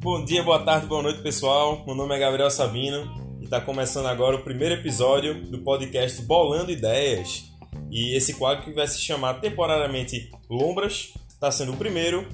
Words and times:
Bom 0.00 0.24
dia, 0.24 0.42
boa 0.42 0.58
tarde, 0.58 0.86
boa 0.86 1.02
noite, 1.02 1.22
pessoal. 1.22 1.84
Meu 1.86 1.94
nome 1.94 2.16
é 2.16 2.18
Gabriel 2.18 2.50
Sabino 2.50 3.38
e 3.40 3.44
está 3.44 3.60
começando 3.60 4.06
agora 4.06 4.36
o 4.36 4.42
primeiro 4.42 4.74
episódio 4.74 5.42
do 5.46 5.58
podcast 5.58 6.20
Bolando 6.22 6.72
Ideias. 6.72 7.44
E 7.90 8.16
esse 8.16 8.34
quadro 8.34 8.64
que 8.64 8.72
vai 8.72 8.88
se 8.88 8.98
chamar 9.00 9.34
temporariamente 9.34 10.30
Lombras 10.50 11.14
está 11.28 11.52
sendo 11.52 11.72
o 11.72 11.76
primeiro 11.76 12.26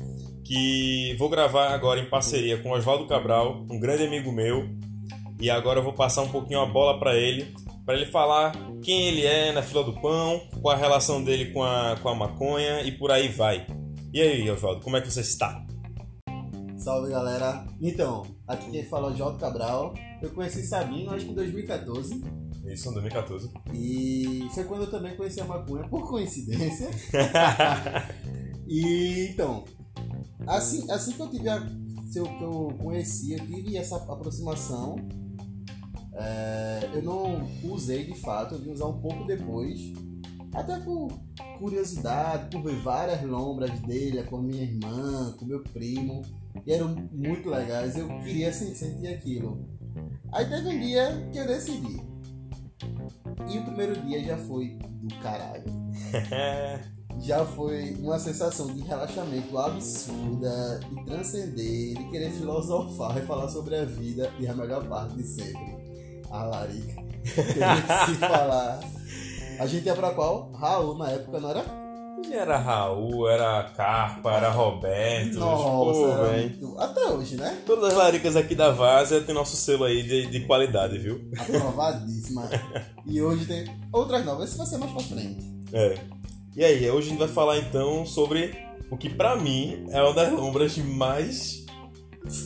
que 0.45 1.15
vou 1.19 1.29
gravar 1.29 1.75
agora 1.75 2.01
em 2.01 2.09
parceria 2.09 2.57
com 2.63 2.71
Oswaldo 2.71 3.07
Cabral, 3.07 3.67
um 3.71 3.79
grande 3.79 4.05
amigo 4.05 4.33
meu. 4.33 4.67
E 5.39 5.51
agora 5.51 5.81
eu 5.81 5.85
vou 5.85 5.93
passar 5.93 6.23
um 6.23 6.29
pouquinho 6.29 6.61
a 6.61 6.67
bola 6.67 6.99
para 6.99 7.17
ele, 7.17 7.55
para 7.85 7.95
ele 7.95 8.07
falar 8.07 8.53
quem 8.83 9.09
ele 9.09 9.27
é 9.27 9.53
na 9.53 9.63
fila 9.63 9.85
do 9.85 9.93
pão, 10.01 10.41
qual 10.61 10.75
a 10.75 10.79
relação 10.79 11.23
dele 11.23 11.53
com 11.53 11.63
a, 11.63 11.97
com 12.03 12.09
a 12.09 12.15
maconha 12.15 12.83
e 12.83 12.93
por 12.93 13.11
aí 13.11 13.29
vai. 13.29 13.67
E 14.13 14.21
aí, 14.21 14.51
Oswaldo, 14.51 14.81
como 14.83 14.97
é 14.97 15.01
que 15.01 15.11
você 15.11 15.21
está? 15.21 15.65
Salve 16.79 17.11
galera! 17.11 17.67
Então, 17.81 18.23
aqui 18.47 18.71
quem 18.71 18.85
fala 18.85 19.11
é 19.11 19.15
o 19.15 19.17
Jota 19.17 19.39
Cabral. 19.39 19.95
Eu 20.23 20.31
conheci 20.31 20.67
Sabino 20.67 21.13
acho 21.13 21.27
que 21.27 21.33
em 21.33 21.35
2014. 21.35 22.23
Isso, 22.67 22.89
em 22.89 22.93
2014. 22.93 23.51
E 23.75 24.49
foi 24.55 24.65
quando 24.65 24.83
eu 24.83 24.91
também 24.91 25.17
conheci 25.17 25.41
a 25.41 25.45
maconha, 25.45 25.89
por 25.89 26.09
coincidência. 26.09 26.91
e 28.69 29.29
então, 29.31 29.65
assim, 30.47 30.91
assim 30.91 31.13
que 31.13 31.21
eu 31.21 31.31
tive 31.31 31.49
a. 31.49 31.61
Que 32.13 32.19
eu 32.21 32.69
conheci, 32.79 33.33
eu 33.33 33.41
tive 33.47 33.77
essa 33.77 33.97
aproximação. 33.97 34.97
É, 36.17 36.91
eu 36.95 37.03
não 37.03 37.47
usei 37.65 38.05
de 38.05 38.15
fato, 38.21 38.55
eu 38.55 38.61
vim 38.61 38.71
usar 38.73 38.87
um 38.87 39.01
pouco 39.01 39.25
depois. 39.25 39.81
Até 40.55 40.79
por 40.79 41.09
curiosidade, 41.59 42.49
por 42.51 42.63
ver 42.63 42.77
várias 42.77 43.23
lombras 43.23 43.77
dele, 43.81 44.23
com 44.23 44.37
a 44.37 44.43
minha 44.43 44.63
irmã, 44.63 45.35
com 45.37 45.45
meu 45.45 45.63
primo 45.65 46.23
e 46.65 46.73
eram 46.73 46.95
muito 47.13 47.49
legais. 47.49 47.97
Eu 47.97 48.09
queria 48.21 48.53
sentir 48.53 49.09
aquilo. 49.09 49.69
Aí 50.33 50.49
teve 50.49 50.69
um 50.69 50.81
dia 50.81 51.29
que 51.33 51.39
eu 51.39 51.47
decidi. 51.47 52.01
E 53.49 53.59
o 53.59 53.65
primeiro 53.65 54.01
dia 54.03 54.23
já 54.23 54.39
foi 54.39 54.79
do 54.81 55.15
caralho. 55.17 55.65
já 57.21 57.45
foi 57.45 57.95
uma 57.95 58.19
sensação 58.19 58.73
de 58.75 58.81
relaxamento 58.83 59.57
absurda, 59.59 60.81
de 60.81 61.05
transcender, 61.05 61.97
de 61.97 62.11
querer 62.11 62.31
filosofar 62.31 63.17
e 63.19 63.27
falar 63.27 63.49
sobre 63.49 63.77
a 63.77 63.85
vida 63.85 64.33
e 64.39 64.47
a 64.47 64.55
melhor 64.55 64.87
parte 64.89 65.17
de 65.17 65.27
sempre. 65.27 65.94
A 66.35 66.43
larica. 66.43 67.01
Se 67.25 68.15
falar. 68.17 68.81
A 69.61 69.67
gente 69.69 69.87
ia 69.87 69.95
pra 69.95 70.11
qual? 70.11 70.51
Raul 70.51 70.99
na 70.99 71.11
época, 71.11 71.39
não 71.39 71.51
era? 71.51 71.65
Era 72.29 72.59
Raul, 72.59 73.29
era 73.29 73.63
Carpa, 73.77 74.33
era 74.33 74.51
Roberto. 74.51 75.39
Nossa, 75.39 75.63
pô, 75.63 76.33
muito... 76.33 76.77
Até 76.81 77.07
hoje, 77.07 77.37
né? 77.37 77.57
Todas 77.65 77.93
as 77.93 77.95
laricas 77.95 78.35
aqui 78.35 78.57
da 78.57 78.73
Várzea 78.73 79.21
tem 79.21 79.33
nosso 79.33 79.55
selo 79.57 79.85
aí 79.85 80.03
de, 80.03 80.27
de 80.27 80.41
qualidade, 80.41 80.99
viu? 80.99 81.21
Aprovadíssima. 81.39 82.51
e 83.07 83.23
hoje 83.23 83.45
tem 83.45 83.71
outras 83.93 84.25
novas, 84.25 84.49
esse 84.49 84.59
vai 84.59 84.67
ser 84.67 84.79
mais 84.79 84.91
pra 84.91 85.03
frente. 85.03 85.45
É. 85.73 85.95
E 86.57 86.65
aí, 86.65 86.91
hoje 86.91 87.07
a 87.07 87.11
gente 87.11 87.19
vai 87.21 87.29
falar 87.29 87.59
então 87.59 88.05
sobre 88.05 88.59
o 88.91 88.97
que 88.97 89.09
pra 89.09 89.37
mim 89.37 89.87
é 89.91 90.03
uma 90.03 90.15
das 90.15 90.33
lombras 90.33 90.77
mais 90.79 91.65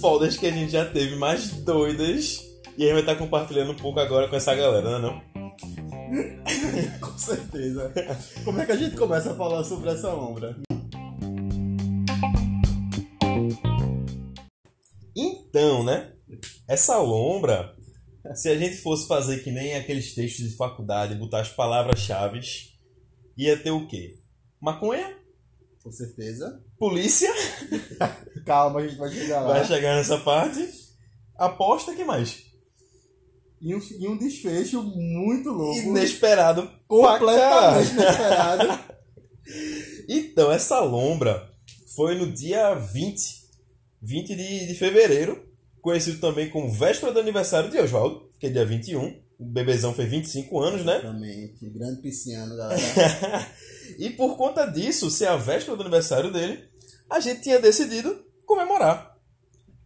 fodas 0.01 0.37
que 0.37 0.47
a 0.47 0.51
gente 0.51 0.73
já 0.73 0.85
teve, 0.85 1.17
mais 1.17 1.51
doidas. 1.53 2.48
E 2.79 2.85
a 2.85 2.85
gente 2.85 2.93
vai 2.93 3.01
estar 3.01 3.17
compartilhando 3.17 3.73
um 3.73 3.77
pouco 3.77 3.99
agora 3.99 4.29
com 4.29 4.37
essa 4.37 4.55
galera, 4.55 5.01
não 5.01 5.19
é 5.19 5.21
não? 6.95 7.01
Com 7.01 7.19
certeza. 7.19 7.93
Como 8.45 8.61
é 8.61 8.67
que 8.67 8.71
a 8.71 8.77
gente 8.77 8.97
começa 8.97 9.33
a 9.33 9.35
falar 9.35 9.65
sobre 9.65 9.91
essa 9.91 10.13
lombra? 10.13 10.57
Então, 15.17 15.83
né? 15.83 16.13
Essa 16.69 16.99
lombra, 16.99 17.75
se 18.37 18.49
a 18.49 18.57
gente 18.57 18.77
fosse 18.77 19.09
fazer 19.09 19.43
que 19.43 19.51
nem 19.51 19.75
aqueles 19.75 20.15
textos 20.15 20.49
de 20.49 20.57
faculdade, 20.57 21.17
botar 21.17 21.41
as 21.41 21.49
palavras-chave, 21.49 22.39
ia 23.37 23.57
ter 23.57 23.73
o 23.73 23.89
quê? 23.89 24.15
Maconha? 24.61 25.19
Com 25.83 25.91
certeza. 25.91 26.63
Polícia? 26.79 27.33
Calma, 28.47 28.79
a 28.79 28.87
gente 28.87 28.97
vai 28.97 29.11
chegar 29.11 29.41
lá. 29.41 29.55
Vai 29.55 29.65
chegar 29.65 29.97
nessa 29.97 30.19
parte. 30.19 30.65
Aposta, 31.37 31.93
que 31.97 32.05
mais? 32.05 32.48
E 33.61 33.75
um, 33.75 33.81
e 33.99 34.09
um 34.09 34.17
desfecho 34.17 34.83
muito 34.83 35.51
louco. 35.51 35.79
Inesperado. 35.79 36.71
Completamente 36.87 37.93
inesperado. 37.93 38.79
então, 40.09 40.53
essa 40.53 40.81
lombra 40.81 41.51
foi 41.97 42.15
no 42.15 42.31
dia 42.31 42.75
20, 42.75 43.49
20 44.01 44.37
de, 44.37 44.67
de 44.69 44.75
fevereiro, 44.75 45.45
conhecido 45.81 46.21
também 46.21 46.51
como 46.51 46.71
véspera 46.71 47.13
do 47.13 47.19
aniversário 47.19 47.71
de 47.71 47.79
Oswaldo, 47.79 48.31
que 48.39 48.47
é 48.47 48.51
dia 48.51 48.65
21. 48.65 49.21
O 49.39 49.45
bebezão 49.45 49.95
fez 49.95 50.09
25 50.09 50.61
anos, 50.61 50.85
né? 50.85 50.99
Exatamente. 50.99 51.71
Grande 51.71 52.03
pisciano, 52.03 52.57
galera. 52.57 52.83
e 53.99 54.11
por 54.11 54.37
conta 54.37 54.67
disso, 54.67 55.11
ser 55.11 55.27
a 55.27 55.37
véspera 55.37 55.77
do 55.77 55.83
aniversário 55.83 56.33
dele, 56.33 56.65
a 57.11 57.21
gente 57.21 57.43
tinha 57.43 57.59
decidido 57.59 58.25
comemorar. 58.45 59.17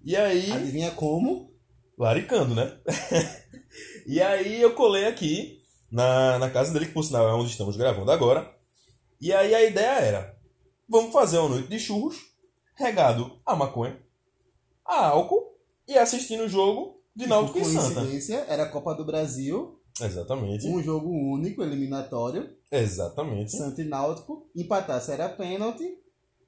E 0.05 0.17
aí. 0.17 0.51
Adivinha 0.51 0.91
como? 0.93 1.52
Laricando, 1.99 2.55
né? 2.55 2.79
E 4.07 4.21
aí 4.21 4.61
eu 4.61 4.75
colei 4.75 5.07
aqui 5.07 5.63
na, 5.91 6.39
na 6.39 6.51
casa 6.51 6.73
dele, 6.73 6.87
que 6.87 6.93
por 6.93 7.05
sinal 7.05 7.29
é 7.29 7.33
onde 7.33 7.51
estamos 7.51 7.77
gravando 7.77 8.11
agora. 8.11 8.53
E 9.21 9.33
aí 9.33 9.55
a 9.55 9.65
ideia 9.65 10.01
era: 10.01 10.37
vamos 10.89 11.13
fazer 11.13 11.39
uma 11.39 11.51
noite 11.51 11.69
de 11.69 11.79
churros, 11.79 12.17
regado 12.75 13.41
a 13.47 13.55
maconha, 13.55 13.99
a 14.85 15.07
álcool 15.07 15.57
e 15.87 15.97
assistindo 15.97 16.45
o 16.45 16.49
jogo 16.49 17.03
de 17.15 17.27
Náutico 17.27 17.59
e 17.59 17.65
Santa. 17.65 17.95
coincidência, 17.95 18.45
era 18.49 18.65
a 18.65 18.69
Copa 18.69 18.95
do 18.95 19.05
Brasil. 19.05 19.79
Exatamente. 20.01 20.67
Um 20.67 20.83
jogo 20.83 21.11
único, 21.11 21.63
eliminatório. 21.63 22.51
Exatamente. 22.71 23.53
Santa 23.53 23.83
e 23.83 23.85
Náutico. 23.85 24.51
Empatasse 24.57 25.13
era 25.13 25.29
pênalti. 25.29 25.85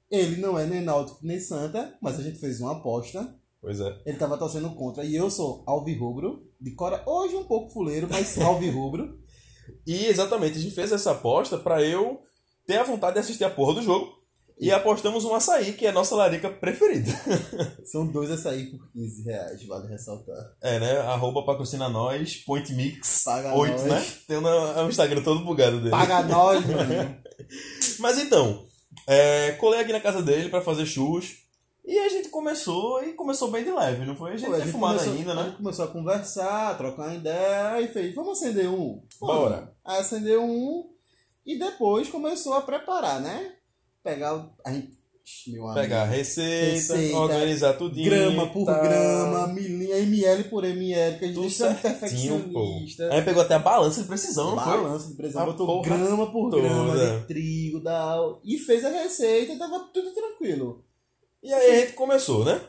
Ele 0.09 0.37
não 0.37 0.57
é 0.57 0.65
nem 0.65 0.81
Náutico 0.81 1.19
nem 1.21 1.39
Santa, 1.39 1.95
mas 2.01 2.19
a 2.19 2.23
gente 2.23 2.39
fez 2.39 2.59
uma 2.59 2.73
aposta. 2.73 3.39
Pois 3.65 3.81
é. 3.81 3.97
Ele 4.05 4.17
tava 4.17 4.37
torcendo 4.37 4.69
contra. 4.75 5.03
E 5.03 5.15
eu 5.15 5.27
sou 5.27 5.63
alvirrubro, 5.65 6.47
de 6.61 6.75
cora. 6.75 7.01
Hoje 7.03 7.35
um 7.35 7.45
pouco 7.45 7.71
fuleiro, 7.71 8.07
mas 8.07 8.39
alvirrubro. 8.39 9.17
e 9.87 10.05
exatamente, 10.05 10.59
a 10.59 10.61
gente 10.61 10.75
fez 10.75 10.91
essa 10.91 11.13
aposta 11.13 11.57
para 11.57 11.81
eu 11.81 12.21
ter 12.67 12.77
a 12.77 12.83
vontade 12.83 13.15
de 13.15 13.21
assistir 13.21 13.43
a 13.43 13.49
porra 13.49 13.73
do 13.73 13.81
jogo. 13.81 14.13
E 14.59 14.71
apostamos 14.71 15.25
um 15.25 15.33
açaí, 15.33 15.73
que 15.73 15.87
é 15.87 15.89
a 15.89 15.93
nossa 15.93 16.15
larica 16.15 16.47
preferida. 16.47 17.11
São 17.91 18.05
dois 18.05 18.29
açaí 18.29 18.67
por 18.67 18.87
15 18.91 19.23
reais, 19.23 19.65
vale 19.65 19.87
ressaltar. 19.87 20.37
É, 20.61 20.79
né? 20.79 20.99
Arroba 20.99 21.43
patrocina 21.43 21.89
nós, 21.89 22.35
Point 22.35 22.71
Mix. 22.71 23.23
Paga 23.25 23.55
8, 23.55 23.71
nós. 23.71 23.83
né? 23.83 24.05
Tem 24.27 24.37
um 24.37 24.89
Instagram 24.89 25.23
todo 25.23 25.43
bugado 25.43 25.77
dele. 25.79 25.89
Paga 25.89 26.21
nós, 26.21 26.63
mano. 26.69 27.17
Mas 27.99 28.19
então, 28.19 28.63
é, 29.07 29.53
colei 29.53 29.79
aqui 29.79 29.91
na 29.91 29.99
casa 29.99 30.21
dele 30.21 30.49
para 30.49 30.61
fazer 30.61 30.85
churros. 30.85 31.44
E 31.87 31.99
a 31.99 32.09
gente 32.09 32.29
começou 32.29 33.03
e 33.03 33.13
começou 33.13 33.51
bem 33.51 33.63
de 33.63 33.71
leve, 33.71 34.05
não 34.05 34.15
foi? 34.15 34.31
A 34.33 34.37
gente 34.37 34.49
Pô, 34.49 34.55
tinha 34.55 34.67
fumado 34.67 34.97
começou, 34.97 35.13
ainda, 35.13 35.31
A 35.31 35.35
né? 35.35 35.43
gente 35.43 35.57
começou 35.57 35.85
a 35.85 35.87
conversar, 35.87 36.77
trocar 36.77 37.03
uma 37.09 37.15
ideia 37.15 37.81
e 37.81 37.87
fez, 37.87 38.15
vamos 38.15 38.39
acender 38.41 38.67
um? 38.69 39.01
Bora. 39.19 39.71
Aí 39.85 39.99
acendeu 39.99 40.43
um 40.43 40.89
e 41.45 41.59
depois 41.59 42.09
começou 42.09 42.53
a 42.53 42.61
preparar, 42.61 43.21
né? 43.21 43.53
Pegar. 44.03 44.49
A 44.65 44.73
gente, 44.73 44.97
meu 45.47 45.63
amigo, 45.67 45.79
Pegar 45.79 46.01
a 46.01 46.05
receita, 46.05 46.95
Receita, 46.95 47.17
organizar 47.17 47.73
tudinho. 47.77 48.09
grama 48.09 48.47
por 48.47 48.65
tá. 48.65 48.79
grama, 48.79 49.49
ml 49.55 50.43
por 50.45 50.63
ml, 50.65 51.19
que 51.19 51.25
a 51.25 51.27
gente 51.27 51.35
Tudo 51.57 51.75
pô. 51.75 51.81
perfeccionista. 51.81 53.13
Aí 53.13 53.21
pegou 53.21 53.43
até 53.43 53.53
a 53.53 53.59
balança 53.59 54.01
de 54.01 54.07
precisão, 54.07 54.55
não 54.55 54.63
foi? 54.63 54.77
Balança 54.77 55.07
de 55.07 55.13
precisão, 55.15 55.43
A 55.43 55.45
botou 55.45 55.81
grama 55.83 56.31
por 56.31 56.49
toda. 56.49 56.63
grama 56.63 56.97
de 56.97 57.27
trigo, 57.27 57.79
da... 57.79 58.17
e 58.43 58.57
fez 58.57 58.83
a 58.83 58.89
receita 58.89 59.53
e 59.53 59.57
tava 59.59 59.79
tudo 59.93 60.11
tranquilo. 60.13 60.83
E 61.45 61.53
aí 61.53 61.71
a 61.71 61.79
gente 61.81 61.93
começou, 61.93 62.43
né? 62.43 62.59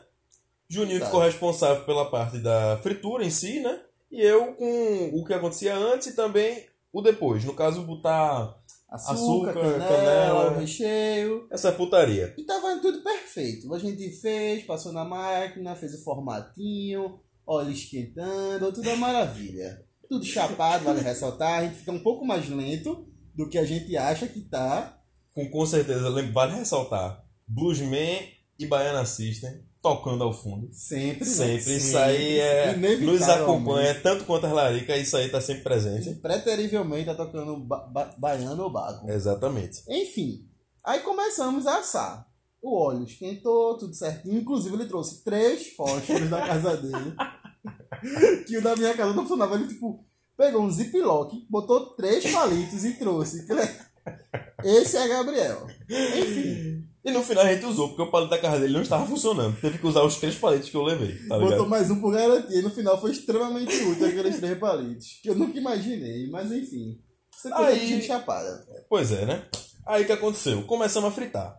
Juninho 0.69 0.99
Tá. 0.99 1.05
ficou 1.07 1.21
responsável 1.21 1.83
pela 1.83 2.11
parte 2.11 2.37
da 2.37 2.77
fritura 2.83 3.25
em 3.25 3.29
si, 3.31 3.59
né? 3.59 3.81
E 4.11 4.21
eu 4.21 4.53
com 4.53 5.09
o 5.13 5.25
que 5.25 5.33
acontecia 5.33 5.75
antes 5.75 6.07
e 6.07 6.15
também 6.15 6.63
o 6.93 7.01
depois. 7.01 7.43
No 7.43 7.53
caso, 7.53 7.81
botar 7.83 8.55
Açúcar, 8.89 9.49
Açúcar, 9.49 9.53
canela, 9.53 9.85
canela. 9.87 10.51
o 10.51 10.59
recheio. 10.59 11.47
essa 11.51 11.71
putaria. 11.71 12.33
E 12.37 12.43
tava 12.45 12.77
tudo 12.79 13.03
perfeito. 13.03 13.73
A 13.73 13.79
gente 13.79 14.09
fez, 14.21 14.63
passou 14.63 14.93
na 14.93 15.03
máquina, 15.03 15.75
fez 15.75 15.93
o 15.93 16.03
formatinho, 16.03 17.19
óleo 17.45 17.71
esquentando, 17.71 18.71
tudo 18.71 18.87
uma 18.89 18.95
maravilha. 18.97 19.83
Tudo 20.09 20.23
chapado, 20.23 20.85
vale 20.85 21.01
ressaltar. 21.01 21.59
A 21.59 21.63
gente 21.63 21.79
fica 21.79 21.91
um 21.91 21.99
pouco 21.99 22.25
mais 22.25 22.47
lento 22.47 23.05
do 23.35 23.49
que 23.49 23.57
a 23.57 23.65
gente 23.65 23.97
acha 23.97 24.25
que 24.27 24.41
tá. 24.41 24.97
Com, 25.33 25.49
com 25.49 25.65
certeza, 25.65 26.09
vale 26.31 26.55
ressaltar. 26.55 27.25
Bluesman 27.45 28.36
e 28.59 28.65
Baiana 28.65 29.05
System 29.05 29.61
tocando 29.81 30.23
ao 30.23 30.33
fundo. 30.33 30.67
Sempre. 30.73 31.19
né? 31.25 31.25
Sempre. 31.25 31.77
Isso 31.77 31.97
aí 31.97 32.39
é, 32.39 32.75
nos 32.99 33.21
acompanha, 33.21 33.95
tanto 34.01 34.25
quanto 34.25 34.45
as 34.47 34.51
laricas, 34.53 34.99
isso 35.01 35.15
aí 35.15 35.29
tá 35.29 35.39
sempre 35.39 35.63
presente. 35.63 36.15
Preterivelmente 36.15 37.05
tá 37.05 37.15
tocando 37.15 37.57
ba 37.57 37.77
ba- 37.87 38.15
baiano 38.17 38.63
ou 38.63 38.69
baco. 38.71 39.09
Exatamente. 39.09 39.83
Enfim, 39.87 40.45
aí 40.83 40.99
começamos 41.01 41.65
a 41.67 41.79
assar. 41.79 42.27
O 42.61 42.75
óleo 42.75 43.03
esquentou, 43.03 43.77
tudo 43.77 43.93
certinho. 43.93 44.39
Inclusive, 44.39 44.75
ele 44.75 44.87
trouxe 44.87 45.23
três 45.23 45.67
fósforos 45.75 46.27
da 46.29 46.45
casa 46.45 46.75
dele. 46.75 47.13
que 48.47 48.57
o 48.57 48.61
da 48.61 48.75
minha 48.75 48.95
casa 48.95 49.13
não 49.13 49.21
funcionava. 49.23 49.55
Ele, 49.55 49.67
tipo, 49.67 50.03
pegou 50.35 50.63
um 50.63 50.71
ziplock, 50.71 51.45
botou 51.49 51.95
três 51.95 52.29
palitos 52.31 52.83
e 52.83 52.93
trouxe. 52.93 53.45
Esse 54.65 54.97
é 54.97 55.07
Gabriel. 55.07 55.67
Enfim. 55.87 56.87
E 57.07 57.11
no 57.11 57.23
final 57.23 57.45
a 57.45 57.53
gente 57.53 57.65
usou, 57.65 57.87
porque 57.87 58.01
o 58.01 58.11
palito 58.11 58.31
da 58.31 58.37
casa 58.37 58.59
dele 58.59 58.73
não 58.73 58.81
estava 58.81 59.05
funcionando. 59.07 59.57
Teve 59.61 59.77
que 59.77 59.87
usar 59.87 60.03
os 60.03 60.17
três 60.17 60.35
palitos 60.35 60.69
que 60.69 60.75
eu 60.75 60.83
levei. 60.83 61.15
Tá 61.25 61.39
Botou 61.39 61.65
mais 61.65 61.89
um 61.89 62.01
por 62.01 62.11
garantia. 62.11 62.59
E 62.59 62.61
no 62.61 62.69
final 62.69 62.99
foi 62.99 63.11
extremamente 63.11 63.73
útil 63.83 64.07
aqueles 64.07 64.37
três 64.41 64.59
palitos. 64.59 65.21
Que 65.23 65.29
eu 65.29 65.35
nunca 65.35 65.57
imaginei, 65.57 66.29
mas 66.29 66.51
enfim. 66.51 66.99
Você 67.31 67.49
Aí- 67.53 67.87
gente 67.87 68.07
chapada. 68.07 68.61
Pois 68.89 69.13
é, 69.13 69.25
né? 69.25 69.47
Aí 69.85 70.03
o 70.03 70.05
que 70.05 70.11
aconteceu? 70.11 70.63
Começamos 70.63 71.07
a 71.07 71.13
fritar. 71.13 71.57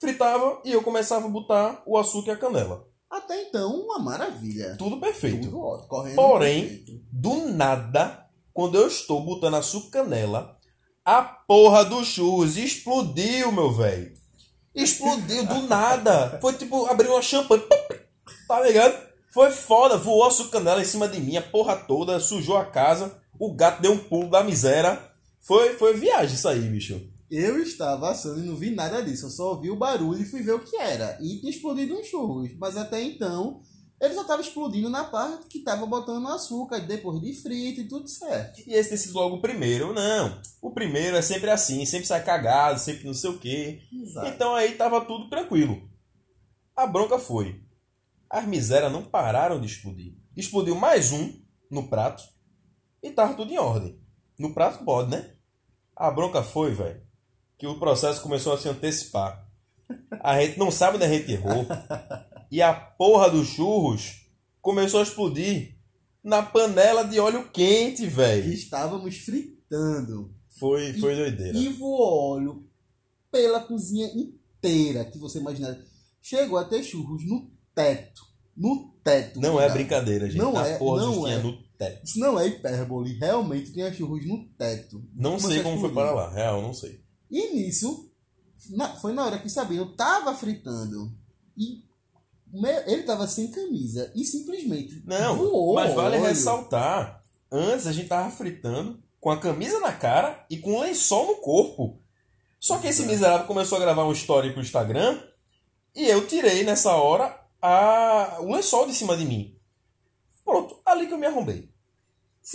Fritava 0.00 0.62
e 0.64 0.70
eu 0.70 0.84
começava 0.84 1.26
a 1.26 1.30
botar 1.30 1.82
o 1.84 1.98
açúcar 1.98 2.30
e 2.30 2.34
a 2.34 2.38
canela. 2.38 2.86
Até 3.10 3.42
então, 3.42 3.74
uma 3.74 3.98
maravilha. 3.98 4.76
Tudo 4.78 5.00
perfeito. 5.00 5.48
Tudo 5.48 5.60
ótimo. 5.60 5.88
Correndo 5.88 6.14
Porém, 6.14 6.68
perfeito. 6.68 7.00
Do 7.10 7.48
nada, 7.48 8.24
quando 8.52 8.76
eu 8.76 8.86
estou 8.86 9.20
botando 9.24 9.54
açúcar 9.54 9.88
e 9.88 9.90
canela, 9.90 10.56
a 11.04 11.22
porra 11.22 11.84
do 11.84 12.04
churros 12.04 12.56
explodiu, 12.56 13.50
meu 13.50 13.72
velho. 13.72 14.14
Explodiu 14.74 15.46
do 15.46 15.62
nada. 15.62 16.38
Foi 16.40 16.52
tipo, 16.54 16.86
abriu 16.86 17.12
uma 17.12 17.22
champanhe. 17.22 17.62
Tá 18.48 18.60
ligado? 18.60 18.96
Foi 19.32 19.50
foda. 19.50 19.96
Voou 19.96 20.24
açúcar 20.24 20.60
em 20.80 20.84
cima 20.84 21.08
de 21.08 21.20
mim, 21.20 21.36
a 21.36 21.42
porra 21.42 21.76
toda, 21.76 22.20
sujou 22.20 22.56
a 22.56 22.64
casa. 22.64 23.14
O 23.38 23.52
gato 23.54 23.82
deu 23.82 23.92
um 23.92 23.98
pulo 23.98 24.30
da 24.30 24.42
miséria. 24.44 24.98
Foi, 25.40 25.74
foi 25.74 25.94
viagem 25.94 26.34
isso 26.34 26.48
aí, 26.48 26.60
bicho. 26.60 27.00
Eu 27.30 27.58
estava 27.58 28.10
assando 28.10 28.40
e 28.40 28.46
não 28.46 28.54
vi 28.54 28.70
nada 28.70 29.02
disso. 29.02 29.26
Eu 29.26 29.30
só 29.30 29.50
ouvi 29.50 29.70
o 29.70 29.76
barulho 29.76 30.22
e 30.22 30.24
fui 30.24 30.42
ver 30.42 30.54
o 30.54 30.60
que 30.60 30.76
era. 30.76 31.18
E 31.20 31.38
tinha 31.38 31.50
explodido 31.50 31.94
uns. 31.94 32.56
Mas 32.58 32.76
até 32.76 33.02
então, 33.02 33.60
ele 34.00 34.14
só 34.14 34.22
estava 34.22 34.42
explodindo 34.42 34.90
na 34.90 35.04
parte 35.04 35.46
que 35.46 35.58
estava 35.58 35.86
botando 35.86 36.28
açúcar, 36.28 36.80
depois 36.80 37.20
de 37.20 37.32
frito 37.32 37.80
e 37.80 37.88
tudo 37.88 38.08
certo. 38.08 38.60
E 38.66 38.74
esse 38.74 38.90
ter 38.90 38.96
sido 38.96 39.14
logo 39.14 39.36
o 39.36 39.40
primeiro. 39.40 39.92
Não. 39.92 40.40
O 40.60 40.72
primeiro 40.72 41.16
é 41.16 41.22
sempre 41.22 41.50
assim, 41.50 41.86
sempre 41.86 42.06
sai 42.06 42.22
cagado, 42.24 42.78
sempre 42.78 43.04
não 43.06 43.14
sei 43.14 43.30
o 43.30 43.38
quê. 43.38 43.82
Exato. 43.92 44.26
Então 44.28 44.54
aí 44.54 44.74
tava 44.74 45.00
tudo 45.04 45.28
tranquilo. 45.30 45.88
A 46.76 46.86
bronca 46.86 47.18
foi. 47.18 47.62
As 48.28 48.44
misérias 48.44 48.92
não 48.92 49.04
pararam 49.04 49.60
de 49.60 49.66
explodir. 49.66 50.14
Explodiu 50.36 50.74
mais 50.74 51.12
um 51.12 51.32
no 51.70 51.88
prato 51.88 52.24
e 53.02 53.10
tava 53.10 53.34
tudo 53.34 53.52
em 53.52 53.58
ordem. 53.58 53.98
No 54.38 54.52
prato 54.52 54.84
pode, 54.84 55.10
né? 55.10 55.30
A 55.94 56.10
bronca 56.10 56.42
foi, 56.42 56.72
velho, 56.72 57.00
que 57.56 57.66
o 57.66 57.78
processo 57.78 58.20
começou 58.20 58.52
a 58.52 58.58
se 58.58 58.68
antecipar. 58.68 59.46
A 60.20 60.40
gente 60.40 60.58
não 60.58 60.70
sabe 60.70 60.96
onde 60.96 61.04
a 61.04 61.08
gente 61.08 61.30
errou. 61.30 61.64
E 62.54 62.62
a 62.62 62.72
porra 62.72 63.28
dos 63.28 63.48
churros 63.48 64.28
começou 64.60 65.00
a 65.00 65.02
explodir 65.02 65.76
na 66.22 66.40
panela 66.40 67.02
de 67.02 67.18
óleo 67.18 67.50
quente, 67.50 68.04
E 68.04 68.06
velho. 68.06 68.52
estávamos 68.52 69.16
fritando. 69.18 70.32
Foi, 70.56 70.92
foi 70.94 71.16
doideira. 71.16 71.58
E 71.58 71.68
voou 71.70 72.36
óleo 72.36 72.64
pela 73.32 73.58
cozinha 73.58 74.06
inteira 74.14 75.04
que 75.04 75.18
você 75.18 75.40
imaginar. 75.40 75.76
Chegou 76.22 76.56
a 76.56 76.64
ter 76.64 76.84
churros 76.84 77.26
no 77.26 77.50
teto. 77.74 78.22
No 78.56 78.94
teto. 79.02 79.40
Não 79.40 79.54
é 79.60 79.64
cuidado. 79.64 79.72
brincadeira, 79.74 80.26
gente. 80.30 80.38
Não 80.38 80.56
a 80.56 80.64
é, 80.68 80.78
porra 80.78 81.02
não 81.02 81.26
é. 81.26 81.38
no 81.42 81.60
teto. 81.76 82.04
Isso 82.04 82.20
não 82.20 82.38
é 82.38 82.46
hipérbole. 82.46 83.18
Realmente 83.18 83.72
tinha 83.72 83.92
churros 83.92 84.24
no 84.28 84.46
teto. 84.56 85.02
Não 85.12 85.30
Começou 85.32 85.50
sei 85.50 85.62
como 85.64 85.80
foi 85.80 85.92
para 85.92 86.12
lá, 86.12 86.30
real, 86.32 86.62
não 86.62 86.72
sei. 86.72 87.02
E 87.28 87.52
nisso, 87.52 88.12
na- 88.70 88.94
foi 88.94 89.12
na 89.12 89.26
hora 89.26 89.40
que 89.40 89.48
Sabino 89.50 89.86
tava 89.96 90.32
fritando. 90.36 91.12
E 91.56 91.82
ele 92.86 93.02
tava 93.02 93.26
sem 93.26 93.50
camisa. 93.50 94.10
E 94.14 94.24
simplesmente 94.24 95.02
Não, 95.04 95.36
voou. 95.36 95.74
mas 95.74 95.92
vale 95.94 96.16
óleo. 96.16 96.26
ressaltar. 96.26 97.22
Antes 97.50 97.86
a 97.86 97.92
gente 97.92 98.08
tava 98.08 98.30
fritando 98.30 99.02
com 99.20 99.30
a 99.30 99.38
camisa 99.38 99.80
na 99.80 99.92
cara 99.92 100.44
e 100.50 100.56
com 100.58 100.74
um 100.74 100.80
lençol 100.80 101.26
no 101.26 101.36
corpo. 101.36 101.98
Só 102.60 102.78
que 102.78 102.86
esse 102.86 103.00
Exato. 103.02 103.12
miserável 103.12 103.46
começou 103.46 103.76
a 103.76 103.80
gravar 103.80 104.04
um 104.06 104.12
story 104.12 104.52
pro 104.52 104.60
Instagram 104.62 105.20
e 105.94 106.06
eu 106.06 106.26
tirei 106.26 106.62
nessa 106.64 106.92
hora 106.96 107.38
a, 107.60 108.38
o 108.40 108.52
lençol 108.52 108.86
de 108.86 108.94
cima 108.94 109.16
de 109.16 109.24
mim. 109.24 109.56
Pronto, 110.44 110.78
ali 110.84 111.06
que 111.06 111.14
eu 111.14 111.18
me 111.18 111.26
arrombei. 111.26 111.70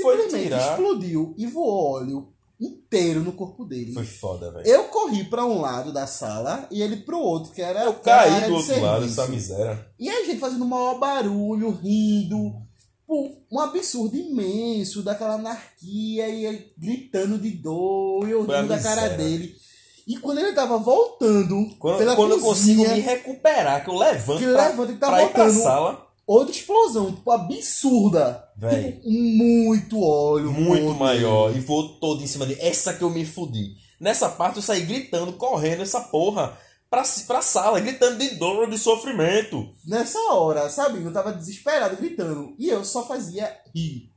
Foi 0.01 0.15
Simplesmente 0.17 0.43
tirar. 0.43 0.71
explodiu 0.71 1.33
e 1.37 1.45
voou 1.47 1.93
óleo 1.95 2.33
inteiro 2.59 3.21
no 3.21 3.31
corpo 3.31 3.63
dele. 3.65 3.93
Foi 3.93 4.05
foda, 4.05 4.51
velho. 4.51 4.67
Eu 4.67 4.83
corri 4.85 5.23
pra 5.23 5.45
um 5.45 5.61
lado 5.61 5.93
da 5.93 6.05
sala 6.05 6.67
e 6.69 6.81
ele 6.81 6.97
pro 6.97 7.19
outro, 7.19 7.53
que 7.53 7.61
era 7.61 7.83
Eu 7.83 7.93
caí 7.93 8.47
do 8.47 8.55
outro 8.55 8.81
lado 8.81 9.01
serviço. 9.01 9.15
dessa 9.15 9.27
miséria. 9.31 9.87
E 9.97 10.09
a 10.09 10.25
gente 10.25 10.39
fazendo 10.39 10.63
o 10.63 10.67
maior 10.67 10.99
barulho, 10.99 11.71
rindo. 11.71 12.67
Um 13.51 13.59
absurdo 13.59 14.15
imenso, 14.15 15.01
daquela 15.01 15.33
anarquia, 15.33 16.29
e 16.29 16.45
ele 16.45 16.71
gritando 16.77 17.39
de 17.39 17.49
dor, 17.49 18.27
e 18.27 18.31
eu 18.31 18.41
rindo 18.41 18.67
da 18.67 18.79
cara 18.79 19.09
dele. 19.09 19.55
E 20.05 20.17
quando 20.17 20.39
ele 20.39 20.53
tava 20.53 20.77
voltando 20.77 21.55
Quando, 21.79 21.99
pela 21.99 22.15
quando 22.15 22.31
eu 22.31 22.39
consigo 22.39 22.83
cozinha, 22.83 22.95
me 22.95 23.01
recuperar, 23.01 23.83
que 23.83 23.89
eu 23.89 23.95
levanto 23.95 24.39
que 24.39 24.51
pra, 24.51 24.67
levanta 24.67 24.91
e 24.91 24.95
tá 24.97 25.07
ir 25.07 25.29
pra 25.29 25.43
voltando, 25.43 25.63
sala, 25.63 26.07
outra 26.33 26.55
explosão, 26.55 27.11
tipo, 27.11 27.31
absurda. 27.31 28.43
velho. 28.55 28.93
Tipo, 28.93 29.09
muito 29.09 30.01
óleo. 30.01 30.51
muito 30.51 30.93
maior 30.93 31.55
e 31.55 31.59
voou 31.59 31.99
todo 31.99 32.23
em 32.23 32.27
cima 32.27 32.45
dele. 32.45 32.61
Essa 32.61 32.93
que 32.93 33.03
eu 33.03 33.09
me 33.09 33.25
fudi. 33.25 33.73
Nessa 33.99 34.29
parte 34.29 34.57
eu 34.57 34.61
saí 34.61 34.81
gritando, 34.81 35.33
correndo 35.33 35.81
essa 35.81 35.99
porra 36.01 36.57
pra, 36.89 37.03
pra 37.27 37.41
sala, 37.41 37.79
gritando 37.79 38.17
de 38.17 38.35
dor, 38.35 38.69
de 38.69 38.77
sofrimento. 38.77 39.67
Nessa 39.85 40.19
hora, 40.33 40.69
sabe? 40.69 41.03
Eu 41.03 41.11
tava 41.11 41.33
desesperado, 41.33 41.97
gritando. 41.97 42.55
E 42.57 42.69
eu 42.69 42.85
só 42.85 43.05
fazia 43.05 43.51
rir. 43.75 44.11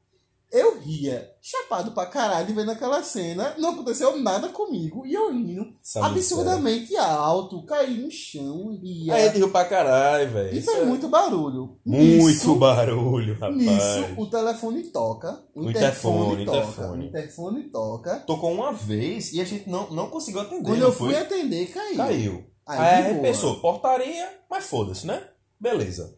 Eu 0.53 0.79
ria, 0.79 1.31
chapado 1.41 1.93
pra 1.93 2.05
caralho, 2.05 2.55
vendo 2.55 2.71
aquela 2.71 3.03
cena. 3.03 3.55
Não 3.57 3.71
aconteceu 3.71 4.19
nada 4.19 4.51
comigo. 4.51 5.07
E 5.07 5.15
eu 5.15 5.33
rindo 5.33 5.65
Essa 5.83 6.05
absurdamente 6.05 6.95
alto. 6.97 7.65
Caí 7.65 7.97
no 7.97 8.11
chão, 8.11 8.79
ria. 8.83 9.15
Aí 9.15 9.29
riu 9.29 9.51
pra 9.51 9.65
caralho, 9.65 10.31
velho. 10.31 10.59
E 10.59 10.61
foi 10.61 10.81
é 10.81 10.85
muito 10.85 11.09
barulho. 11.09 11.79
muito 11.87 12.03
Nisso- 12.27 12.55
barulho, 12.57 13.33
rapaz. 13.35 13.57
Nisso, 13.57 14.15
o 14.19 14.27
telefone 14.27 14.83
toca. 14.91 15.43
O, 15.55 15.63
O 15.63 15.71
interfone, 15.71 16.43
interfone, 16.43 16.45
toca. 16.45 16.59
interfone. 16.59 17.05
O 17.05 17.09
interfone 17.09 17.63
toca. 17.71 18.17
Tocou 18.27 18.53
uma 18.53 18.73
vez 18.75 19.33
e 19.33 19.41
a 19.41 19.45
gente 19.45 19.71
não, 19.71 19.91
não 19.91 20.09
conseguiu 20.11 20.43
atender. 20.43 20.65
Quando 20.69 20.83
eu 20.83 20.93
fui 20.93 21.15
foi? 21.15 21.23
atender, 21.23 21.67
caiu. 21.73 21.97
Caiu. 21.97 22.45
Aí, 22.67 23.05
Aí, 23.07 23.21
pensou, 23.23 23.59
portaria, 23.61 24.29
mas 24.51 24.65
foda-se, 24.67 25.07
né? 25.07 25.27
Beleza. 25.59 26.15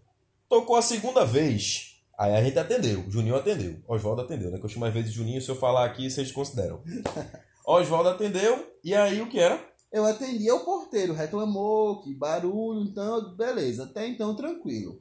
Tocou 0.48 0.74
a 0.76 0.82
segunda 0.82 1.24
vez. 1.24 1.93
Aí 2.18 2.34
a 2.34 2.42
gente 2.42 2.58
atendeu. 2.58 3.04
Juninho 3.10 3.34
atendeu. 3.36 3.82
Oswaldo 3.88 4.22
atendeu, 4.22 4.50
né? 4.50 4.58
Que 4.58 4.64
eu 4.64 4.68
chamo 4.68 4.84
às 4.84 4.94
vezes 4.94 5.12
Juninho, 5.12 5.40
se 5.40 5.48
eu 5.48 5.56
falar 5.56 5.84
aqui, 5.84 6.08
vocês 6.10 6.30
consideram. 6.32 6.82
Oswaldo 7.66 8.10
atendeu. 8.10 8.70
E 8.82 8.94
aí 8.94 9.20
o 9.20 9.28
que 9.28 9.38
era? 9.38 9.60
Eu 9.90 10.04
atendi 10.04 10.50
o 10.50 10.60
porteiro, 10.64 11.12
reclamou 11.14 12.00
que 12.02 12.12
barulho, 12.12 12.82
então, 12.82 13.34
beleza, 13.36 13.84
até 13.84 14.06
então 14.08 14.34
tranquilo. 14.34 15.00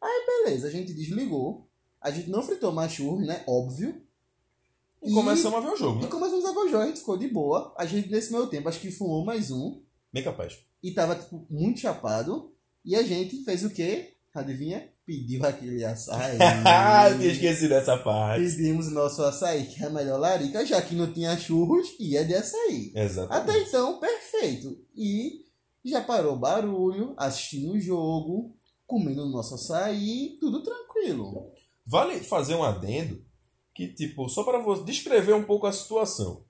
Aí, 0.00 0.26
beleza, 0.26 0.66
a 0.66 0.70
gente 0.70 0.92
desligou, 0.92 1.68
a 2.00 2.10
gente 2.10 2.28
não 2.28 2.42
fritou 2.42 2.72
mais 2.72 2.92
churros, 2.92 3.24
né? 3.26 3.44
Óbvio. 3.46 4.02
E 5.02 5.12
começamos 5.12 5.56
a 5.58 5.60
ver 5.60 5.72
o 5.72 5.76
jogo, 5.76 6.00
E 6.00 6.02
né? 6.02 6.08
começamos 6.08 6.44
a 6.44 6.50
ver 6.52 6.58
o 6.58 6.68
jogo, 6.68 6.82
a 6.82 6.86
gente 6.88 6.98
ficou 6.98 7.16
de 7.16 7.28
boa. 7.28 7.72
A 7.78 7.86
gente, 7.86 8.10
nesse 8.10 8.32
meio 8.32 8.48
tempo, 8.48 8.68
acho 8.68 8.80
que 8.80 8.90
fumou 8.90 9.24
mais 9.24 9.50
um 9.52 9.80
Bem 10.12 10.24
capaz. 10.24 10.58
e 10.82 10.90
tava, 10.92 11.14
tipo, 11.14 11.46
muito 11.48 11.78
chapado. 11.78 12.50
E 12.84 12.96
a 12.96 13.02
gente 13.04 13.44
fez 13.44 13.64
o 13.64 13.70
quê? 13.70 14.14
Adivinha? 14.34 14.92
Pediu 15.08 15.42
aquele 15.46 15.82
açaí. 15.86 16.36
Ah, 16.66 17.08
eu 17.08 17.18
tinha 17.18 17.32
esquecido 17.32 17.70
dessa 17.70 17.96
parte. 17.96 18.44
Pedimos 18.44 18.92
nosso 18.92 19.22
açaí, 19.22 19.64
que 19.64 19.82
é 19.82 19.86
a 19.86 19.90
melhor 19.90 20.20
larica, 20.20 20.66
já 20.66 20.82
que 20.82 20.94
não 20.94 21.10
tinha 21.10 21.34
churros, 21.38 21.88
ia 21.98 22.22
de 22.26 22.34
açaí. 22.34 22.92
Exatamente. 22.94 23.50
Até 23.50 23.58
então, 23.66 23.98
perfeito. 23.98 24.78
E 24.94 25.46
já 25.82 26.02
parou 26.02 26.34
o 26.34 26.38
barulho, 26.38 27.14
assistindo 27.16 27.72
o 27.72 27.80
jogo, 27.80 28.54
comendo 28.86 29.22
o 29.24 29.30
nosso 29.30 29.54
açaí, 29.54 30.36
tudo 30.38 30.62
tranquilo. 30.62 31.52
Vale 31.86 32.20
fazer 32.20 32.54
um 32.54 32.62
adendo 32.62 33.24
que, 33.74 33.88
tipo, 33.88 34.28
só 34.28 34.44
para 34.44 34.58
você 34.58 34.84
descrever 34.84 35.32
um 35.32 35.44
pouco 35.44 35.66
a 35.66 35.72
situação. 35.72 36.44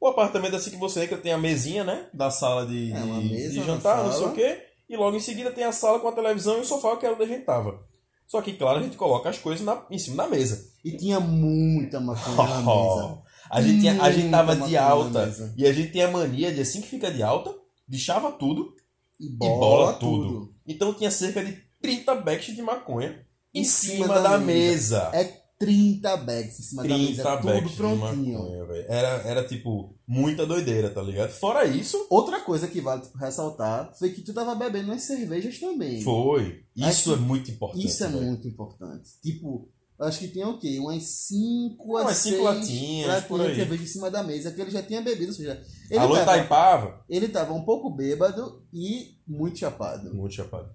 O 0.00 0.06
apartamento 0.06 0.56
assim 0.56 0.70
que 0.70 0.78
você 0.78 1.04
entra 1.04 1.18
tem 1.18 1.32
a 1.32 1.36
mesinha, 1.38 1.84
né? 1.84 2.08
Da 2.14 2.30
sala 2.30 2.64
de, 2.66 2.90
É, 2.90 3.48
de- 3.50 3.62
jantar, 3.62 4.02
não 4.02 4.12
sei 4.12 4.26
o 4.26 4.32
quê. 4.32 4.71
E 4.92 4.96
logo 4.96 5.16
em 5.16 5.20
seguida 5.20 5.50
tem 5.50 5.64
a 5.64 5.72
sala 5.72 5.98
com 6.00 6.08
a 6.08 6.12
televisão 6.12 6.58
e 6.58 6.60
o 6.60 6.64
sofá, 6.64 6.96
que 6.98 7.06
era 7.06 7.14
onde 7.14 7.24
a 7.24 7.26
gente 7.26 7.44
tava. 7.46 7.80
Só 8.26 8.40
que, 8.42 8.52
claro, 8.52 8.78
a 8.78 8.82
gente 8.82 8.96
coloca 8.96 9.28
as 9.30 9.38
coisas 9.38 9.64
na- 9.64 9.84
em 9.90 9.98
cima 9.98 10.22
da 10.22 10.28
mesa. 10.28 10.64
E 10.84 10.96
tinha 10.96 11.18
muita 11.18 11.98
maconha 11.98 12.36
na 12.48 12.60
mesa. 12.62 13.18
a, 13.50 13.62
gente 13.62 13.80
tinha- 13.80 14.02
a 14.02 14.10
gente 14.10 14.30
tava 14.30 14.54
de 14.56 14.76
alta. 14.76 15.26
mesa. 15.26 15.54
E 15.56 15.66
a 15.66 15.72
gente 15.72 15.92
tem 15.92 16.02
a 16.02 16.10
mania 16.10 16.52
de, 16.52 16.60
assim 16.60 16.80
que 16.82 16.88
fica 16.88 17.10
de 17.10 17.22
alta, 17.22 17.54
deixava 17.88 18.30
tudo 18.32 18.74
E 19.18 19.26
e 19.26 19.30
bola, 19.30 19.56
bola 19.58 19.92
tudo. 19.94 20.28
tudo. 20.28 20.48
Então 20.66 20.92
tinha 20.94 21.10
cerca 21.10 21.42
de 21.44 21.56
30 21.80 22.14
bags 22.16 22.54
de 22.54 22.62
maconha 22.62 23.24
em, 23.54 23.60
Em 23.60 23.64
cima, 23.64 24.04
cima 24.04 24.14
da, 24.20 24.30
da 24.32 24.38
mesa. 24.38 25.10
É 25.14 25.41
30 25.64 26.16
bags 26.18 26.58
em 26.58 26.62
cima 26.62 26.82
da 26.82 26.88
30 26.88 27.08
mesa, 27.10 27.36
bags 27.36 27.62
tudo 27.62 27.76
prontinho. 27.76 28.38
maconha. 28.38 28.84
Era, 28.88 29.08
era 29.28 29.44
tipo 29.46 29.94
muita 30.06 30.44
doideira, 30.44 30.90
tá 30.90 31.00
ligado? 31.00 31.30
Fora 31.30 31.64
isso, 31.64 32.04
Outra 32.10 32.40
coisa 32.40 32.66
que 32.66 32.80
vale 32.80 33.02
ressaltar 33.20 33.92
foi 33.96 34.10
que 34.10 34.22
tu 34.22 34.34
tava 34.34 34.54
bebendo 34.56 34.90
umas 34.90 35.02
cervejas 35.02 35.58
também. 35.60 36.02
foi. 36.02 36.64
Isso 36.74 36.86
Acho 37.12 37.12
é 37.14 37.16
muito 37.16 37.50
importante. 37.50 37.86
Isso 37.86 38.04
é 38.04 38.08
velho. 38.08 38.22
muito 38.22 38.48
importante. 38.48 39.08
Tipo, 39.22 39.68
acho 40.00 40.18
que 40.18 40.28
tem 40.28 40.44
o 40.44 40.58
quê? 40.58 40.78
Umas 40.80 41.02
5 41.04 41.96
a 41.96 42.02
Umas 42.02 42.16
6 42.16 42.34
cinco 42.34 42.44
latinhas, 42.44 43.10
aí. 43.10 43.48
de 43.50 43.54
cerveja 43.56 43.82
em 43.82 43.86
cima 43.86 44.10
da 44.10 44.22
mesa 44.24 44.50
que 44.50 44.60
ele 44.60 44.70
já 44.70 44.82
tinha 44.82 45.00
bebido. 45.00 45.28
Ou 45.30 45.36
seja, 45.36 45.62
ele, 45.88 45.98
Alô, 46.00 46.14
tava, 46.16 46.22
Itaipava. 46.36 47.04
ele 47.08 47.28
tava 47.28 47.52
um 47.52 47.64
pouco 47.64 47.88
bêbado 47.90 48.64
e 48.72 49.16
muito 49.28 49.58
chapado. 49.60 50.12
Muito 50.14 50.34
chapado. 50.34 50.72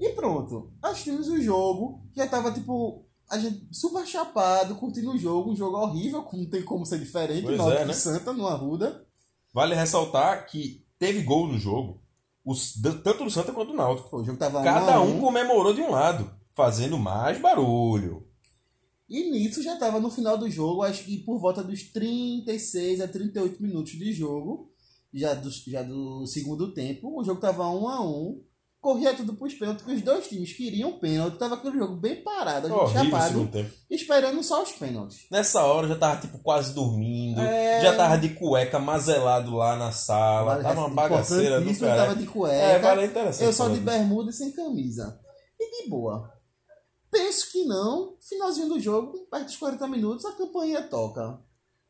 E 0.00 0.08
pronto. 0.10 0.72
Assistimos 0.82 1.28
o 1.28 1.40
jogo. 1.40 2.02
Já 2.16 2.26
tava, 2.26 2.50
tipo, 2.50 3.06
a 3.32 3.38
gente 3.38 3.66
super 3.72 4.06
chapado, 4.06 4.74
curtindo 4.74 5.10
o 5.10 5.18
jogo. 5.18 5.52
Um 5.52 5.56
jogo 5.56 5.78
horrível, 5.78 6.28
não 6.34 6.44
tem 6.44 6.62
como 6.62 6.84
ser 6.84 6.98
diferente. 6.98 7.44
Pois 7.44 7.56
Náutico 7.56 7.82
é, 7.82 7.86
né? 7.86 7.92
Santa 7.94 8.30
no 8.34 8.46
Arruda. 8.46 9.06
Vale 9.54 9.74
ressaltar 9.74 10.46
que 10.46 10.84
teve 10.98 11.22
gol 11.22 11.48
no 11.48 11.58
jogo, 11.58 12.02
os, 12.44 12.74
tanto 13.02 13.24
do 13.24 13.30
Santa 13.30 13.50
quanto 13.50 13.72
do 13.72 13.76
Náutico. 13.76 14.14
O 14.18 14.22
jogo 14.22 14.38
tava 14.38 14.62
Cada 14.62 14.96
a 14.96 15.00
um 15.00 15.18
comemorou 15.18 15.72
de 15.72 15.80
um 15.80 15.90
lado, 15.90 16.30
fazendo 16.54 16.98
mais 16.98 17.40
barulho. 17.40 18.28
E 19.08 19.30
nisso 19.30 19.62
já 19.62 19.76
tava 19.76 19.98
no 19.98 20.10
final 20.10 20.36
do 20.36 20.50
jogo, 20.50 20.82
acho 20.82 21.04
que 21.04 21.18
por 21.18 21.38
volta 21.38 21.64
dos 21.64 21.82
36 21.84 23.00
a 23.00 23.08
38 23.08 23.62
minutos 23.62 23.92
de 23.92 24.12
jogo, 24.12 24.70
já 25.12 25.32
do, 25.32 25.50
já 25.50 25.82
do 25.82 26.26
segundo 26.26 26.72
tempo, 26.72 27.18
o 27.18 27.24
jogo 27.24 27.40
tava 27.40 27.66
1 27.66 27.88
a 27.88 28.00
1 28.02 28.44
corria 28.82 29.14
tudo 29.14 29.34
pros 29.34 29.54
pênaltis, 29.54 29.82
porque 29.84 29.96
os 29.96 30.02
dois 30.04 30.26
times 30.26 30.52
queriam 30.54 30.98
pênalti, 30.98 31.38
tava 31.38 31.54
aquele 31.54 31.78
jogo 31.78 31.94
bem 31.94 32.16
parado, 32.22 32.66
a 32.66 32.70
gente 32.70 32.78
Horrível 32.80 33.04
chapado, 33.10 33.46
tempo. 33.46 33.70
esperando 33.88 34.42
só 34.42 34.60
os 34.62 34.72
pênaltis. 34.72 35.18
Nessa 35.30 35.62
hora 35.64 35.86
já 35.86 35.94
tava 35.96 36.20
tipo 36.20 36.38
quase 36.40 36.74
dormindo, 36.74 37.40
É. 37.40 37.80
já 37.80 37.96
tava 37.96 38.18
de 38.18 38.30
cueca 38.30 38.80
mazelado 38.80 39.54
lá 39.54 39.76
na 39.76 39.92
sala, 39.92 40.60
tava 40.60 40.80
uma 40.80 40.90
bagaceira 40.90 41.60
do 41.60 41.70
eu 41.70 41.78
tava 41.78 41.96
cara. 41.96 42.14
de 42.16 42.26
cueca, 42.26 42.54
É, 42.56 42.78
vale 42.80 43.06
interessante. 43.06 43.44
eu 43.44 43.52
só 43.52 43.68
de 43.68 43.78
bermuda 43.78 44.30
e 44.30 44.34
sem 44.34 44.50
camisa. 44.50 45.16
E 45.60 45.84
de 45.84 45.88
boa. 45.88 46.28
Penso 47.08 47.52
que 47.52 47.64
não. 47.64 48.16
Finalzinho 48.28 48.68
do 48.68 48.80
jogo, 48.80 49.12
perto 49.30 49.44
dos 49.44 49.56
40 49.58 49.86
minutos, 49.86 50.24
a 50.24 50.32
campainha 50.32 50.82
toca. 50.82 51.38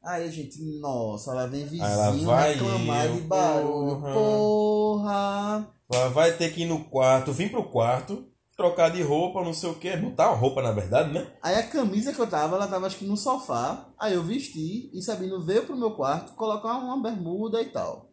Aí 0.05 0.25
a 0.27 0.31
gente, 0.31 0.61
nossa, 0.81 1.33
lá 1.33 1.47
vem 1.47 1.65
vizinho 1.65 1.87
reclamar 2.35 3.07
eu, 3.07 3.15
de 3.15 3.21
barulho. 3.23 4.01
porra. 4.01 4.13
Porra! 4.15 5.75
Vai 6.13 6.33
ter 6.33 6.53
que 6.53 6.63
ir 6.63 6.67
no 6.67 6.85
quarto, 6.85 7.33
vir 7.33 7.51
pro 7.51 7.69
quarto, 7.71 8.27
trocar 8.57 8.91
de 8.91 9.03
roupa, 9.03 9.43
não 9.43 9.53
sei 9.53 9.71
o 9.71 9.75
que, 9.75 9.97
botar 9.97 10.31
uma 10.31 10.37
roupa 10.37 10.63
na 10.63 10.73
verdade, 10.73 11.13
né? 11.13 11.27
Aí 11.43 11.55
a 11.55 11.67
camisa 11.67 12.13
que 12.13 12.19
eu 12.19 12.27
tava, 12.27 12.57
ela 12.57 12.67
tava 12.67 12.87
acho 12.87 12.99
que 12.99 13.05
no 13.05 13.17
sofá. 13.17 13.89
Aí 13.99 14.15
eu 14.15 14.23
vesti 14.23 14.91
e 14.93 15.03
Sabino 15.03 15.45
veio 15.45 15.65
pro 15.65 15.77
meu 15.77 15.93
quarto 15.93 16.35
colocar 16.35 16.77
uma 16.79 17.01
bermuda 17.01 17.61
e 17.61 17.67
tal. 17.67 18.11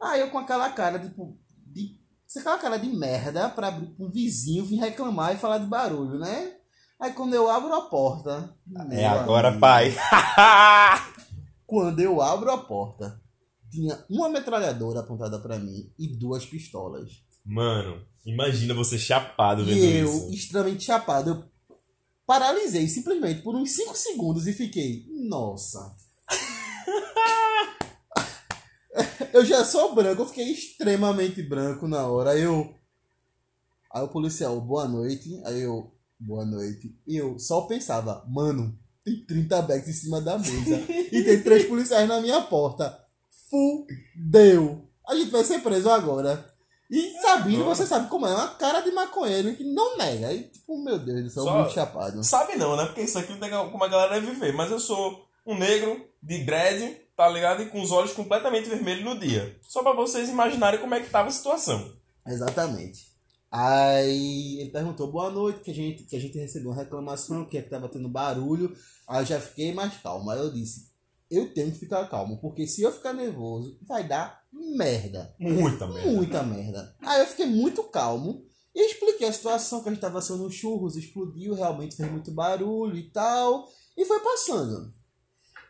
Aí 0.00 0.20
eu 0.20 0.30
com 0.30 0.38
aquela 0.38 0.70
cara, 0.70 0.98
tipo, 0.98 1.36
de. 1.66 1.98
Aquela 2.36 2.58
cara 2.58 2.78
de 2.78 2.88
merda 2.88 3.48
pra 3.48 3.70
um 3.98 4.08
vizinho 4.08 4.64
vir 4.64 4.76
reclamar 4.76 5.34
e 5.34 5.38
falar 5.38 5.58
de 5.58 5.66
barulho, 5.66 6.18
né? 6.18 6.52
Aí 7.00 7.12
quando 7.12 7.34
eu 7.34 7.50
abro 7.50 7.74
a 7.74 7.82
porta. 7.82 8.54
É 8.90 9.06
agora, 9.06 9.48
amigo, 9.48 9.60
pai. 9.60 9.94
Quando 11.66 12.00
eu 12.00 12.20
abro 12.20 12.50
a 12.50 12.58
porta, 12.58 13.20
tinha 13.70 14.04
uma 14.08 14.28
metralhadora 14.28 15.00
apontada 15.00 15.38
pra 15.38 15.58
mim 15.58 15.90
e 15.98 16.08
duas 16.08 16.44
pistolas. 16.44 17.10
Mano, 17.44 18.02
imagina 18.24 18.74
você 18.74 18.98
chapado 18.98 19.64
vendo 19.64 19.78
E 19.78 19.96
eu, 19.98 20.08
isso. 20.08 20.30
extremamente 20.30 20.84
chapado, 20.84 21.30
eu 21.30 21.44
paralisei 22.26 22.86
simplesmente 22.88 23.42
por 23.42 23.54
uns 23.54 23.70
5 23.72 23.96
segundos 23.96 24.46
e 24.46 24.52
fiquei, 24.52 25.06
nossa. 25.28 25.94
eu 29.32 29.44
já 29.44 29.64
sou 29.64 29.94
branco, 29.94 30.22
eu 30.22 30.26
fiquei 30.26 30.52
extremamente 30.52 31.42
branco 31.42 31.88
na 31.88 32.06
hora. 32.06 32.30
Aí 32.30 32.42
eu. 32.42 32.74
Aí 33.92 34.02
o 34.02 34.08
policial, 34.08 34.60
boa 34.60 34.86
noite. 34.86 35.40
Aí 35.44 35.62
eu, 35.62 35.92
boa 36.18 36.44
noite. 36.44 36.94
E 37.06 37.16
eu 37.16 37.38
só 37.38 37.62
pensava, 37.62 38.24
mano, 38.28 38.78
tem 39.04 39.24
30 39.24 39.62
bags 39.62 39.88
em 39.88 39.92
cima 39.92 40.20
da 40.20 40.38
mesa. 40.38 40.76
e 41.10 41.22
tem 41.24 41.42
três 41.42 41.66
policiais 41.66 42.08
na 42.08 42.20
minha 42.20 42.40
porta. 42.42 43.04
Fudeu. 43.50 44.88
A 45.08 45.14
gente 45.16 45.30
vai 45.30 45.44
ser 45.44 45.60
preso 45.60 45.90
agora. 45.90 46.48
E 46.90 47.20
Sabino, 47.20 47.64
você 47.64 47.86
sabe 47.86 48.08
como 48.08 48.26
é, 48.26 48.34
uma 48.34 48.48
cara 48.54 48.80
de 48.80 48.90
maconheiro 48.90 49.54
que 49.54 49.62
não 49.64 49.96
nega. 49.96 50.32
E 50.32 50.44
tipo, 50.44 50.82
meu 50.82 50.98
Deus 50.98 51.22
do 51.24 51.30
céu, 51.30 51.44
Só- 51.44 51.58
muito 51.58 51.72
chapado. 51.72 52.24
Sabe 52.24 52.56
não, 52.56 52.76
né? 52.76 52.86
Porque 52.86 53.02
isso 53.02 53.18
aqui 53.18 53.32
não 53.32 53.38
tem 53.38 53.50
como 53.50 53.84
a 53.84 53.88
galera 53.88 54.14
deve 54.14 54.32
viver. 54.32 54.52
Mas 54.52 54.70
eu 54.70 54.80
sou 54.80 55.24
um 55.46 55.56
negro 55.56 56.04
de 56.22 56.44
dread, 56.44 56.96
tá 57.16 57.28
ligado? 57.28 57.62
E 57.62 57.66
com 57.66 57.80
os 57.80 57.92
olhos 57.92 58.12
completamente 58.12 58.68
vermelhos 58.68 59.04
no 59.04 59.18
dia. 59.18 59.56
Só 59.62 59.82
pra 59.82 59.92
vocês 59.92 60.28
imaginarem 60.28 60.80
como 60.80 60.94
é 60.94 61.00
que 61.00 61.10
tava 61.10 61.28
a 61.28 61.32
situação. 61.32 61.92
Exatamente. 62.26 63.08
Aí 63.52 64.60
ele 64.60 64.70
perguntou 64.70 65.10
boa 65.10 65.30
noite, 65.30 65.60
que 65.60 65.70
a 65.70 65.74
gente, 65.74 66.04
que 66.04 66.16
a 66.16 66.20
gente 66.20 66.38
recebeu 66.38 66.70
uma 66.70 66.82
reclamação, 66.82 67.44
que 67.44 67.58
é 67.58 67.62
que 67.62 67.70
tava 67.70 67.88
tendo 67.88 68.08
barulho. 68.08 68.76
Aí 69.08 69.22
eu 69.22 69.26
já 69.26 69.40
fiquei 69.40 69.72
mais 69.72 69.96
calmo. 69.98 70.30
Aí 70.30 70.38
eu 70.38 70.52
disse, 70.52 70.89
eu 71.30 71.52
tenho 71.54 71.70
que 71.70 71.78
ficar 71.78 72.08
calmo, 72.08 72.40
porque 72.40 72.66
se 72.66 72.82
eu 72.82 72.90
ficar 72.90 73.12
nervoso, 73.12 73.78
vai 73.82 74.06
dar 74.06 74.42
merda. 74.52 75.34
Muita 75.38 75.86
merda. 75.86 76.10
Muita 76.10 76.42
merda. 76.42 76.96
Aí 77.00 77.20
eu 77.20 77.26
fiquei 77.26 77.46
muito 77.46 77.82
calmo 77.84 78.44
e 78.74 78.86
expliquei 78.86 79.28
a 79.28 79.32
situação 79.32 79.82
que 79.82 79.88
a 79.88 79.92
gente 79.92 80.00
tava 80.00 80.18
assando 80.18 80.46
os 80.46 80.54
churros, 80.54 80.96
explodiu, 80.96 81.54
realmente 81.54 81.96
fez 81.96 82.10
muito 82.10 82.32
barulho 82.32 82.96
e 82.96 83.10
tal. 83.10 83.68
E 83.96 84.04
foi 84.04 84.20
passando. 84.20 84.92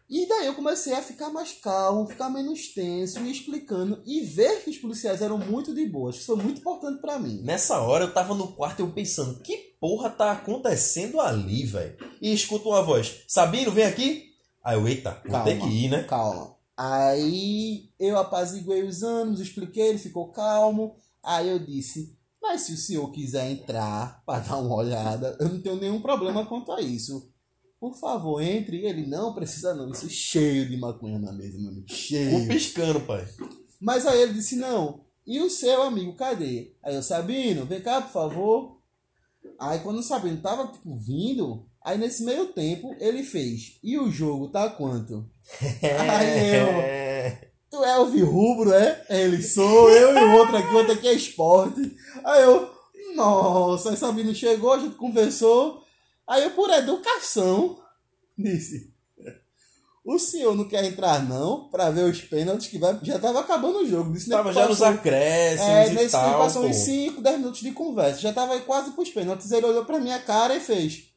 E 0.09 0.26
daí 0.26 0.47
eu 0.47 0.55
comecei 0.55 0.93
a 0.93 1.02
ficar 1.02 1.31
mais 1.31 1.52
calmo, 1.52 2.09
ficar 2.09 2.29
menos 2.29 2.75
tenso 2.75 3.21
e 3.21 3.31
explicando 3.31 4.02
e 4.05 4.23
ver 4.23 4.64
que 4.64 4.71
os 4.71 4.76
policiais 4.76 5.23
eram 5.23 5.38
muito 5.38 5.73
de 5.73 5.87
boa. 5.87 6.11
Isso 6.11 6.26
foi 6.26 6.37
muito 6.37 6.61
importante 6.61 7.00
pra 7.00 7.17
mim. 7.17 7.40
Nessa 7.43 7.81
hora 7.81 8.07
eu 8.07 8.12
tava 8.12 8.35
no 8.35 8.52
quarto 8.55 8.81
e 8.81 8.83
eu 8.83 8.90
pensando, 8.90 9.40
que 9.40 9.57
porra 9.81 10.11
tá 10.11 10.33
acontecendo 10.33 11.21
ali, 11.21 11.64
velho? 11.64 11.97
E 12.21 12.33
escuto 12.33 12.71
uma 12.71 12.83
voz, 12.83 13.23
Sabino, 13.29 13.71
vem 13.71 13.85
aqui. 13.85 14.29
Aí 14.62 14.76
eu, 14.76 14.87
eita, 14.87 15.21
vou 15.25 15.33
Calma. 15.33 15.45
ter 15.45 15.59
que 15.59 15.67
ir, 15.69 15.88
né? 15.90 16.02
Calma. 16.05 16.57
Aí 16.76 17.90
eu 17.99 18.19
apaziguei 18.19 18.83
os 18.83 19.02
ânimos, 19.02 19.40
expliquei, 19.40 19.88
ele 19.88 19.99
ficou 19.99 20.33
calmo. 20.33 20.97
Aí 21.23 21.49
eu 21.49 21.59
disse: 21.59 22.17
Mas 22.40 22.62
se 22.62 22.73
o 22.73 22.76
senhor 22.76 23.11
quiser 23.12 23.50
entrar 23.50 24.23
para 24.25 24.40
dar 24.40 24.57
uma 24.59 24.75
olhada, 24.75 25.37
eu 25.40 25.49
não 25.49 25.61
tenho 25.61 25.76
nenhum 25.76 26.00
problema 26.00 26.47
quanto 26.47 26.73
a 26.73 26.81
isso. 26.81 27.31
Por 27.79 27.95
favor, 27.95 28.40
entre. 28.43 28.85
Ele 28.85 29.07
não 29.07 29.35
precisa, 29.35 29.75
não. 29.75 29.90
Isso 29.90 30.09
cheio 30.09 30.69
de 30.69 30.76
maconha 30.76 31.19
na 31.19 31.33
mesa, 31.33 31.59
meu 31.59 31.71
amigo. 31.71 31.87
Um 31.90 31.95
Cheio. 31.95 32.49
piscando, 32.49 33.00
pai. 33.00 33.26
Mas 33.81 34.07
aí 34.07 34.21
ele 34.23 34.35
disse: 34.35 34.57
Não. 34.57 35.00
E 35.26 35.40
o 35.40 35.49
seu 35.50 35.83
amigo, 35.83 36.14
cadê? 36.14 36.75
Aí 36.83 36.95
eu, 36.95 37.02
Sabino, 37.02 37.64
vem 37.67 37.81
cá, 37.81 38.00
por 38.00 38.11
favor. 38.11 38.81
Aí 39.59 39.79
quando 39.81 39.99
o 39.99 40.02
Sabino 40.02 40.38
tava 40.40 40.67
tipo, 40.73 40.97
vindo, 40.97 41.67
aí 41.84 41.99
nesse 41.99 42.25
meio 42.25 42.46
tempo 42.46 42.94
ele 42.99 43.22
fez: 43.22 43.78
E 43.82 43.99
o 43.99 44.10
jogo 44.10 44.49
tá 44.49 44.68
quanto? 44.68 45.25
Aí 45.60 46.56
eu. 46.56 46.66
É. 46.82 47.50
Tu 47.70 47.84
é 47.84 47.99
o 48.00 48.26
rubro, 48.26 48.72
é? 48.72 49.04
Ele 49.08 49.40
sou, 49.40 49.88
eu 49.90 50.12
e 50.12 50.25
o 50.25 50.32
outro 50.38 50.56
aqui, 50.56 50.75
o 50.75 50.76
outro 50.76 50.92
aqui 50.92 51.06
é 51.06 51.12
esporte. 51.12 51.96
Aí 52.25 52.42
eu, 52.42 52.68
nossa, 53.14 53.90
aí 53.90 53.96
Sabino 53.96 54.34
chegou, 54.34 54.72
a 54.72 54.78
gente 54.80 54.96
conversou. 54.96 55.80
Aí 56.26 56.42
eu, 56.42 56.50
por 56.50 56.68
educação, 56.70 57.78
disse: 58.37 58.92
O 60.04 60.18
senhor 60.18 60.56
não 60.56 60.68
quer 60.68 60.84
entrar, 60.84 61.22
não, 61.22 61.68
pra 61.68 61.90
ver 61.90 62.10
os 62.10 62.20
pênaltis 62.20 62.66
que 62.66 62.78
vai. 62.78 62.99
Já 63.02 63.20
tava 63.20 63.38
acabando 63.38 63.80
o 63.80 63.87
jogo. 63.87 64.12
Disse, 64.12 64.30
Tava 64.30 64.52
nem 64.52 64.54
já 64.54 64.68
nos 64.68 64.82
acréscimos 64.82 65.70
É, 65.70 65.87
e 65.87 65.90
nesse 65.90 66.10
tempo 66.10 66.25
tal, 66.25 66.38
passou 66.38 66.64
uns 66.64 66.76
5, 66.76 67.20
10 67.20 67.38
minutos 67.38 67.60
de 67.60 67.70
conversa. 67.70 68.20
Já 68.20 68.32
tava 68.32 68.54
aí 68.54 68.62
quase 68.62 68.90
pros 68.92 69.10
pênaltis. 69.10 69.52
Ele 69.52 69.66
olhou 69.66 69.84
pra 69.84 70.00
minha 70.00 70.18
cara 70.18 70.56
e 70.56 70.60
fez: 70.60 71.10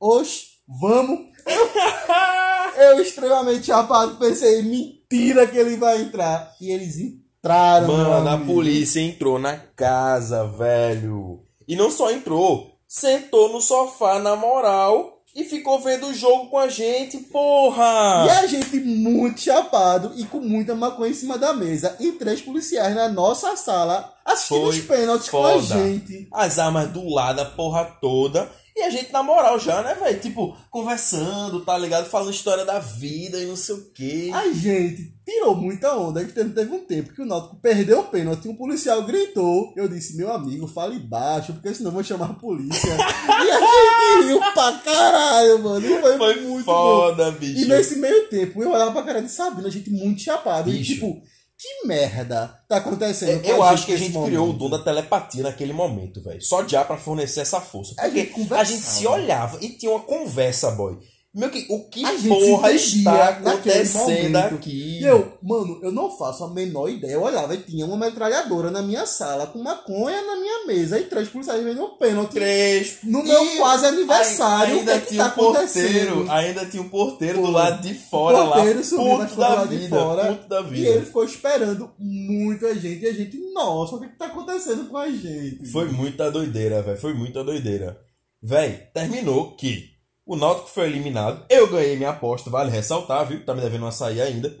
Oxe, 0.00 0.46
vamos. 0.66 1.18
Eu, 2.78 3.00
extremamente 3.02 3.66
chapado, 3.66 4.16
pensei: 4.16 4.62
mentira 4.62 5.46
que 5.46 5.58
ele 5.58 5.76
vai 5.76 6.00
entrar. 6.00 6.54
E 6.58 6.70
eles 6.70 6.96
entraram. 6.98 7.88
Mano, 7.88 8.28
a 8.28 8.38
polícia 8.38 9.00
entrou 9.00 9.38
na 9.38 9.58
casa, 9.58 10.46
velho. 10.46 11.42
E 11.68 11.76
não 11.76 11.90
só 11.90 12.10
entrou, 12.10 12.78
sentou 12.88 13.52
no 13.52 13.60
sofá 13.60 14.18
na 14.18 14.34
moral 14.34 15.20
e 15.36 15.44
ficou 15.44 15.78
vendo 15.78 16.08
o 16.08 16.14
jogo 16.14 16.48
com 16.48 16.58
a 16.58 16.68
gente, 16.68 17.18
porra! 17.18 18.26
E 18.26 18.30
a 18.30 18.46
gente 18.46 18.80
muito 18.80 19.40
chapado 19.40 20.12
e 20.16 20.24
com 20.24 20.40
muita 20.40 20.74
maconha 20.74 21.10
em 21.10 21.14
cima 21.14 21.38
da 21.38 21.52
mesa. 21.52 21.96
E 22.00 22.12
três 22.12 22.40
policiais 22.40 22.94
na 22.94 23.08
nossa 23.08 23.56
sala 23.56 24.12
assistindo 24.24 24.60
Foi 24.60 24.68
os 24.70 24.80
pênaltis 24.80 25.28
com 25.28 25.44
a 25.44 25.52
foda. 25.52 25.62
gente. 25.62 26.28
As 26.32 26.58
armas 26.58 26.88
do 26.90 27.08
lado, 27.08 27.40
a 27.40 27.44
porra 27.44 27.84
toda. 28.00 28.50
E 28.80 28.82
a 28.82 28.88
gente 28.88 29.12
na 29.12 29.22
moral 29.22 29.58
já, 29.60 29.82
né, 29.82 29.94
velho? 29.94 30.18
Tipo, 30.20 30.56
conversando, 30.70 31.60
tá 31.60 31.76
ligado? 31.76 32.08
Falando 32.08 32.30
história 32.30 32.64
da 32.64 32.78
vida 32.78 33.38
e 33.38 33.44
não 33.44 33.54
sei 33.54 33.74
o 33.74 33.90
quê. 33.92 34.30
A 34.32 34.50
gente 34.50 35.12
tirou 35.22 35.54
muita 35.54 35.94
onda. 35.98 36.24
Que 36.24 36.32
teve, 36.32 36.48
teve 36.54 36.72
um 36.74 36.78
tempo 36.86 37.12
que 37.12 37.20
o 37.20 37.26
Náutico 37.26 37.56
perdeu 37.56 38.00
o 38.00 38.04
pênalti. 38.04 38.48
Um 38.48 38.56
policial 38.56 39.02
gritou. 39.02 39.70
Eu 39.76 39.86
disse, 39.86 40.16
meu 40.16 40.32
amigo, 40.32 40.66
fale 40.66 40.98
baixo, 40.98 41.52
porque 41.52 41.74
senão 41.74 41.90
eu 41.90 41.94
vou 41.94 42.02
chamar 42.02 42.30
a 42.30 42.34
polícia. 42.34 42.88
e 42.96 43.50
a 43.50 43.60
gente 43.60 44.26
riu 44.28 44.40
pra 44.54 44.72
caralho, 44.78 45.58
mano. 45.62 45.86
E 45.86 46.00
foi, 46.00 46.16
Foi 46.16 46.40
muito 46.40 46.64
foda, 46.64 47.30
bom. 47.30 47.38
bicho. 47.38 47.60
E 47.60 47.64
nesse 47.66 47.96
meio 47.96 48.28
tempo, 48.28 48.62
eu 48.62 48.70
olhava 48.70 48.92
pra 48.92 49.02
cara 49.02 49.20
de 49.20 49.30
Sabina, 49.30 49.68
a 49.68 49.70
gente 49.70 49.90
muito 49.90 50.22
chapado. 50.22 50.70
Bicho. 50.70 50.92
E 50.92 50.94
tipo, 50.94 51.22
que 51.60 51.86
merda 51.86 52.58
tá 52.66 52.78
acontecendo? 52.78 53.42
com 53.42 53.48
Eu 53.48 53.62
acho 53.62 53.84
que 53.84 53.92
a 53.92 53.96
gente 53.98 54.12
criou 54.12 54.44
o 54.44 54.46
momento? 54.46 54.58
dom 54.58 54.70
da 54.70 54.78
telepatia 54.78 55.42
naquele 55.42 55.74
momento, 55.74 56.22
velho. 56.22 56.40
Só 56.40 56.66
já 56.66 56.82
pra 56.84 56.96
fornecer 56.96 57.40
essa 57.40 57.60
força. 57.60 57.94
A 57.98 58.08
gente 58.08 58.32
Porque 58.32 58.54
a 58.54 58.64
gente 58.64 58.82
se 58.82 59.06
olhava 59.06 59.58
e 59.60 59.68
tinha 59.68 59.92
uma 59.92 60.00
conversa, 60.00 60.70
boy. 60.70 60.96
Meu 61.32 61.48
que, 61.48 61.64
o 61.70 61.88
que 61.88 62.04
A 62.04 62.12
porra 62.12 62.72
está 62.72 63.28
acontecendo 63.28 64.36
aqui? 64.36 64.98
E 64.98 65.04
eu, 65.04 65.38
mano, 65.40 65.78
eu 65.80 65.92
não 65.92 66.10
faço 66.10 66.42
a 66.42 66.50
menor 66.52 66.88
ideia. 66.88 67.12
Eu 67.12 67.22
olhava 67.22 67.54
e 67.54 67.58
tinha 67.58 67.86
uma 67.86 67.96
metralhadora 67.96 68.68
na 68.68 68.82
minha 68.82 69.06
sala, 69.06 69.46
com 69.46 69.62
maconha 69.62 70.20
na 70.22 70.34
minha 70.34 70.66
mesa 70.66 70.98
e 70.98 71.04
três 71.04 71.28
policiais 71.28 71.62
vendo 71.62 71.84
um 71.84 71.96
pênalti. 71.96 72.32
Três. 72.32 72.98
No 73.04 73.22
meu 73.22 73.44
E 73.44 73.56
quase 73.58 73.86
aniversário, 73.86 74.78
Ainda 74.80 74.98
que 74.98 74.98
é 74.98 75.06
tinha 75.08 75.28
tá 75.28 75.30
um 75.30 75.36
porteiro, 75.36 76.30
ainda 76.32 76.66
tinha 76.66 76.82
um 76.82 76.88
porteiro 76.88 77.38
do 77.38 77.44
Pô, 77.44 77.50
lado 77.52 77.80
de 77.80 77.94
fora 77.94 78.42
lá, 78.42 78.56
puto 78.56 79.36
da 79.36 79.64
de 79.66 79.76
vida, 79.76 79.96
fora, 79.96 80.34
puto 80.34 80.48
da 80.48 80.60
E 80.62 80.64
vida. 80.64 80.88
ele 80.88 81.06
ficou 81.06 81.24
esperando 81.24 81.92
muito 81.96 82.66
a 82.66 82.74
gente. 82.74 83.04
E 83.04 83.08
a 83.08 83.12
gente, 83.12 83.38
nossa, 83.54 83.94
o 83.94 84.00
que, 84.00 84.08
que 84.08 84.18
tá 84.18 84.26
acontecendo 84.26 84.86
com 84.88 84.96
a 84.96 85.08
gente? 85.08 85.64
Foi 85.70 85.88
muita 85.92 86.28
doideira, 86.28 86.82
velho. 86.82 86.98
Foi 87.00 87.14
muita 87.14 87.44
doideira. 87.44 88.00
Véi, 88.42 88.88
terminou 88.92 89.54
que 89.54 89.89
o 90.32 90.36
Náutico 90.36 90.68
foi 90.68 90.86
eliminado. 90.86 91.44
Eu 91.48 91.68
ganhei 91.70 91.96
minha 91.96 92.10
aposta, 92.10 92.48
vale 92.50 92.70
ressaltar, 92.70 93.26
viu? 93.26 93.44
Tá 93.44 93.54
me 93.54 93.60
devendo 93.60 93.84
um 93.84 93.88
açaí 93.88 94.20
ainda. 94.20 94.56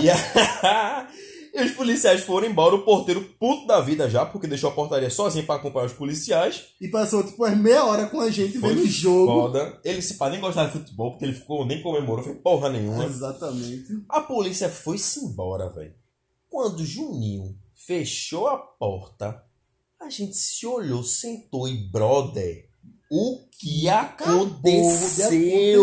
E, 0.00 0.08
a- 0.10 1.08
e 1.54 1.62
os 1.62 1.72
policiais 1.72 2.22
foram 2.24 2.46
embora. 2.48 2.74
O 2.74 2.84
porteiro 2.84 3.22
puto 3.38 3.66
da 3.66 3.80
vida 3.80 4.08
já, 4.08 4.24
porque 4.24 4.46
deixou 4.46 4.70
a 4.70 4.74
portaria 4.74 5.10
sozinho 5.10 5.44
pra 5.46 5.56
acompanhar 5.56 5.86
os 5.86 5.92
policiais. 5.92 6.66
E 6.80 6.88
passou 6.88 7.22
tipo 7.24 7.44
umas 7.44 7.56
meia 7.58 7.84
hora 7.84 8.06
com 8.06 8.20
a 8.20 8.30
gente 8.30 8.58
Foi 8.58 8.74
vendo 8.74 8.84
o 8.84 8.86
jogo. 8.88 9.26
foda. 9.32 9.80
Ele 9.84 10.00
se 10.02 10.14
pá 10.14 10.30
nem 10.30 10.40
gostava 10.40 10.68
de 10.68 10.78
futebol, 10.78 11.10
porque 11.12 11.24
ele 11.24 11.34
ficou, 11.34 11.64
nem 11.66 11.82
comemorou, 11.82 12.24
foi 12.24 12.34
porra 12.36 12.68
nenhuma. 12.70 13.04
Exatamente. 13.04 13.86
A 14.08 14.20
polícia 14.20 14.68
foi-se 14.68 15.24
embora, 15.24 15.68
velho. 15.68 15.94
Quando 16.48 16.84
Juninho 16.84 17.56
fechou 17.86 18.46
a 18.48 18.56
porta, 18.56 19.42
a 20.00 20.08
gente 20.10 20.36
se 20.36 20.66
olhou, 20.66 21.02
sentou 21.02 21.68
e, 21.68 21.76
brother, 21.90 22.68
o 23.10 23.38
que 23.58 23.88
Acabou 23.88 24.46
de 24.46 24.52
aconteceu? 24.52 25.26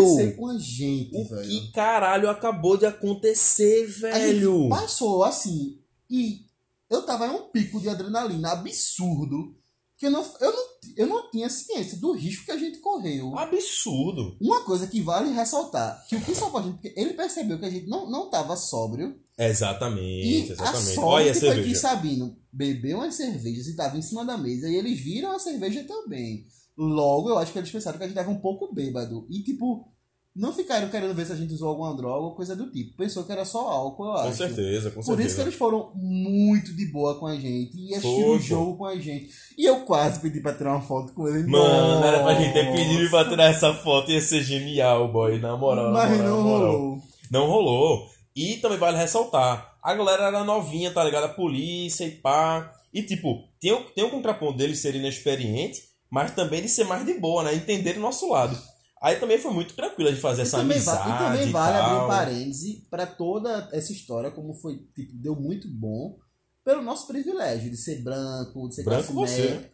acontecer 0.00 0.36
com 0.36 0.46
a 0.48 0.58
gente, 0.58 1.10
O 1.16 1.28
velho. 1.28 1.48
que 1.48 1.72
caralho 1.72 2.30
acabou 2.30 2.76
de 2.76 2.86
acontecer, 2.86 3.84
A 3.84 4.00
velho? 4.18 4.68
passou 4.68 5.24
assim. 5.24 5.78
E 6.10 6.40
eu 6.88 7.02
tava 7.04 7.26
em 7.26 7.30
um 7.30 7.50
pico 7.50 7.80
de 7.80 7.88
adrenalina 7.88 8.52
absurdo. 8.52 9.54
Que 9.98 10.06
eu 10.06 10.10
não, 10.10 10.22
eu 10.42 10.52
não, 10.52 10.62
eu 10.94 11.06
não 11.06 11.30
tinha 11.30 11.48
ciência 11.48 11.96
do 11.96 12.12
risco 12.12 12.44
que 12.44 12.52
a 12.52 12.58
gente 12.58 12.80
correu. 12.80 13.36
Absurdo. 13.38 14.36
Uma 14.38 14.60
coisa 14.62 14.86
que 14.86 15.00
vale 15.00 15.32
ressaltar, 15.32 16.04
que 16.06 16.16
o 16.16 16.20
que 16.20 16.34
salvou 16.34 16.60
a 16.60 16.62
gente, 16.64 16.74
porque 16.74 16.92
ele 16.94 17.14
percebeu 17.14 17.58
que 17.58 17.64
a 17.64 17.70
gente 17.70 17.86
não, 17.86 18.08
não 18.10 18.28
tava 18.28 18.54
sóbrio. 18.56 19.18
Exatamente, 19.38 20.26
E 20.28 20.42
a 20.50 20.52
exatamente. 20.52 20.94
sorte 20.94 20.98
Olha 21.00 21.30
a 21.30 21.34
foi 21.34 21.40
que 21.48 21.54
cerveja. 21.54 21.80
Sabino 21.80 22.36
bebeu 22.52 22.98
umas 22.98 23.14
cervejas 23.14 23.66
e 23.68 23.74
tava 23.76 23.96
em 23.96 24.02
cima 24.02 24.22
da 24.24 24.36
mesa. 24.36 24.68
E 24.68 24.76
eles 24.76 25.00
viram 25.00 25.32
a 25.32 25.38
cerveja 25.38 25.82
também. 25.84 26.46
Logo, 26.76 27.30
eu 27.30 27.38
acho 27.38 27.52
que 27.52 27.58
eles 27.58 27.70
pensaram 27.70 27.96
que 27.98 28.04
a 28.04 28.06
gente 28.06 28.16
tava 28.16 28.30
um 28.30 28.38
pouco 28.40 28.72
bêbado. 28.74 29.26
E, 29.30 29.42
tipo, 29.42 29.88
não 30.34 30.52
ficaram 30.52 30.88
querendo 30.90 31.14
ver 31.14 31.24
se 31.24 31.32
a 31.32 31.36
gente 31.36 31.54
usou 31.54 31.68
alguma 31.70 31.96
droga 31.96 32.26
ou 32.26 32.34
coisa 32.34 32.54
do 32.54 32.70
tipo. 32.70 32.94
Pensou 32.96 33.24
que 33.24 33.32
era 33.32 33.46
só 33.46 33.60
álcool, 33.70 34.04
eu 34.04 34.12
acho. 34.12 34.26
Com 34.28 34.32
certeza, 34.34 34.90
com 34.90 34.96
Por 34.96 35.04
certeza. 35.04 35.26
isso 35.28 35.36
que 35.36 35.42
eles 35.42 35.54
foram 35.54 35.92
muito 35.94 36.74
de 36.76 36.84
boa 36.92 37.18
com 37.18 37.26
a 37.26 37.34
gente 37.34 37.74
e 37.78 37.94
assistiram 37.94 38.30
o 38.32 38.38
jogo 38.38 38.76
com 38.76 38.84
a 38.84 38.96
gente. 38.98 39.30
E 39.56 39.64
eu 39.64 39.86
quase 39.86 40.20
pedi 40.20 40.40
pra 40.40 40.52
tirar 40.54 40.72
uma 40.72 40.82
foto 40.82 41.14
com 41.14 41.26
ele. 41.26 41.46
Mano, 41.50 42.04
era 42.04 42.22
pra 42.22 42.34
gente 42.34 42.52
ter 42.52 42.64
Nossa. 42.66 42.76
pedido 42.76 43.08
pra 43.10 43.26
tirar 43.28 43.44
essa 43.44 43.72
foto, 43.72 44.10
ia 44.10 44.20
ser 44.20 44.42
genial, 44.42 45.10
boy, 45.10 45.38
na 45.40 45.56
moral. 45.56 45.86
na 45.86 45.92
Mas 45.92 46.10
moral, 46.10 46.26
não 46.28 46.36
na 46.36 46.42
moral. 46.44 46.72
rolou. 46.72 46.98
Não 47.30 47.46
rolou. 47.46 48.06
E 48.36 48.56
também 48.58 48.76
vale 48.76 48.98
ressaltar, 48.98 49.78
a 49.82 49.94
galera 49.94 50.24
era 50.24 50.44
novinha, 50.44 50.90
tá 50.92 51.02
ligado? 51.02 51.24
A 51.24 51.28
polícia 51.30 52.04
e 52.04 52.10
pá. 52.10 52.70
E 52.92 53.02
tipo, 53.02 53.48
tem 53.58 53.72
o, 53.72 53.80
tem 53.94 54.04
o 54.04 54.10
contraponto 54.10 54.58
deles 54.58 54.78
serem 54.80 55.00
inexperiente, 55.00 55.80
mas 56.16 56.34
também 56.34 56.62
de 56.62 56.68
ser 56.70 56.84
mais 56.84 57.04
de 57.04 57.12
boa, 57.20 57.42
né? 57.44 57.54
Entender 57.54 57.98
o 57.98 58.00
nosso 58.00 58.26
lado. 58.30 58.56
Aí 59.02 59.16
também 59.20 59.38
foi 59.38 59.52
muito 59.52 59.74
tranquilo 59.74 60.10
de 60.10 60.18
fazer 60.18 60.40
E 60.40 60.44
essa 60.46 60.56
também, 60.56 60.78
va- 60.80 60.92
amizade. 60.94 61.10
e 61.10 61.26
também 61.26 61.48
e 61.48 61.52
vale 61.52 61.76
abrir 61.76 62.04
um 62.04 62.08
parêntese 62.08 62.86
pra 62.90 63.06
toda 63.06 63.68
essa 63.70 63.92
história, 63.92 64.30
como 64.30 64.54
foi, 64.54 64.78
tipo, 64.94 65.12
deu 65.14 65.36
muito 65.36 65.68
bom 65.68 66.16
pelo 66.64 66.80
nosso 66.80 67.06
privilégio 67.06 67.70
de 67.70 67.76
ser 67.76 68.02
branco, 68.02 68.66
de 68.66 68.76
ser 68.76 68.84
Branco 68.84 69.12
classe 69.12 69.12
você. 69.12 69.70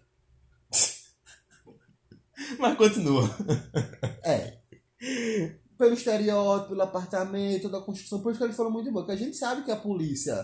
Mas 2.59 2.77
continua. 2.77 3.31
É. 4.25 4.59
Pelo 5.79 5.95
estereótipo, 5.95 6.71
pelo 6.71 6.83
apartamento, 6.83 7.69
da 7.69 7.81
construção, 7.81 8.21
por 8.21 8.31
isso 8.31 8.39
que 8.39 8.45
eles 8.45 8.57
foram 8.57 8.71
muito 8.73 8.91
bons. 8.91 9.03
Porque 9.03 9.13
a 9.13 9.17
gente 9.25 9.37
sabe 9.37 9.63
que 9.63 9.71
a 9.71 9.77
polícia 9.77 10.35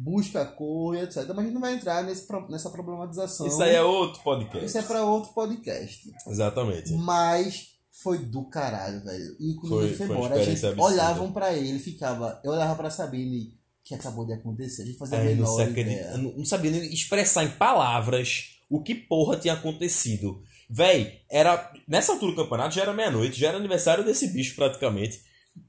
busca 0.00 0.44
cor 0.46 0.94
e 0.96 1.00
etc. 1.00 1.26
Mas 1.28 1.38
a 1.38 1.42
gente 1.42 1.52
não 1.54 1.60
vai 1.60 1.74
entrar 1.74 2.04
nesse, 2.04 2.26
nessa 2.48 2.70
problematização. 2.70 3.46
Isso 3.46 3.62
aí 3.62 3.74
é 3.74 3.82
outro 3.82 4.22
podcast. 4.22 4.64
Isso 4.66 4.78
é 4.78 4.82
pra 4.82 5.04
outro 5.04 5.32
podcast. 5.32 6.08
Exatamente. 6.28 6.92
Mas 6.92 7.68
foi 8.02 8.18
do 8.18 8.48
caralho, 8.48 9.02
velho. 9.04 9.36
E 9.40 9.54
quando 9.56 9.68
Foi- 9.74 9.84
a 9.84 9.88
gente 9.88 9.96
foi 9.98 10.06
foi 10.06 10.16
embora, 10.16 10.34
a 10.36 10.38
gente 10.44 10.64
absurda. 10.66 10.82
olhavam 10.82 11.32
pra 11.32 11.52
ele, 11.52 11.78
ficava. 11.80 12.40
Eu 12.44 12.52
olhava 12.52 12.76
pra 12.76 12.90
Sabine 12.90 13.58
que 13.84 13.94
acabou 13.94 14.24
de 14.26 14.34
acontecer. 14.34 14.82
A 14.82 14.86
gente 14.86 14.98
fazia 14.98 15.18
a 15.18 15.20
Aí 15.20 15.28
não, 15.34 15.42
menor 15.42 15.56
se 15.56 15.62
acredita- 15.62 16.16
não 16.18 16.36
não 16.36 16.44
sabia 16.44 16.70
nem 16.70 16.92
expressar 16.92 17.42
em 17.44 17.50
palavras 17.50 18.44
o 18.70 18.82
que 18.82 18.94
porra 18.94 19.36
tinha 19.36 19.54
acontecido. 19.54 20.40
Véi, 20.70 21.22
era. 21.30 21.72
Nessa 21.88 22.12
altura 22.12 22.32
do 22.32 22.42
campeonato 22.42 22.74
já 22.74 22.82
era 22.82 22.92
meia-noite, 22.92 23.40
já 23.40 23.48
era 23.48 23.56
aniversário 23.56 24.04
desse 24.04 24.28
bicho 24.28 24.54
praticamente. 24.54 25.18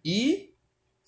E, 0.05 0.48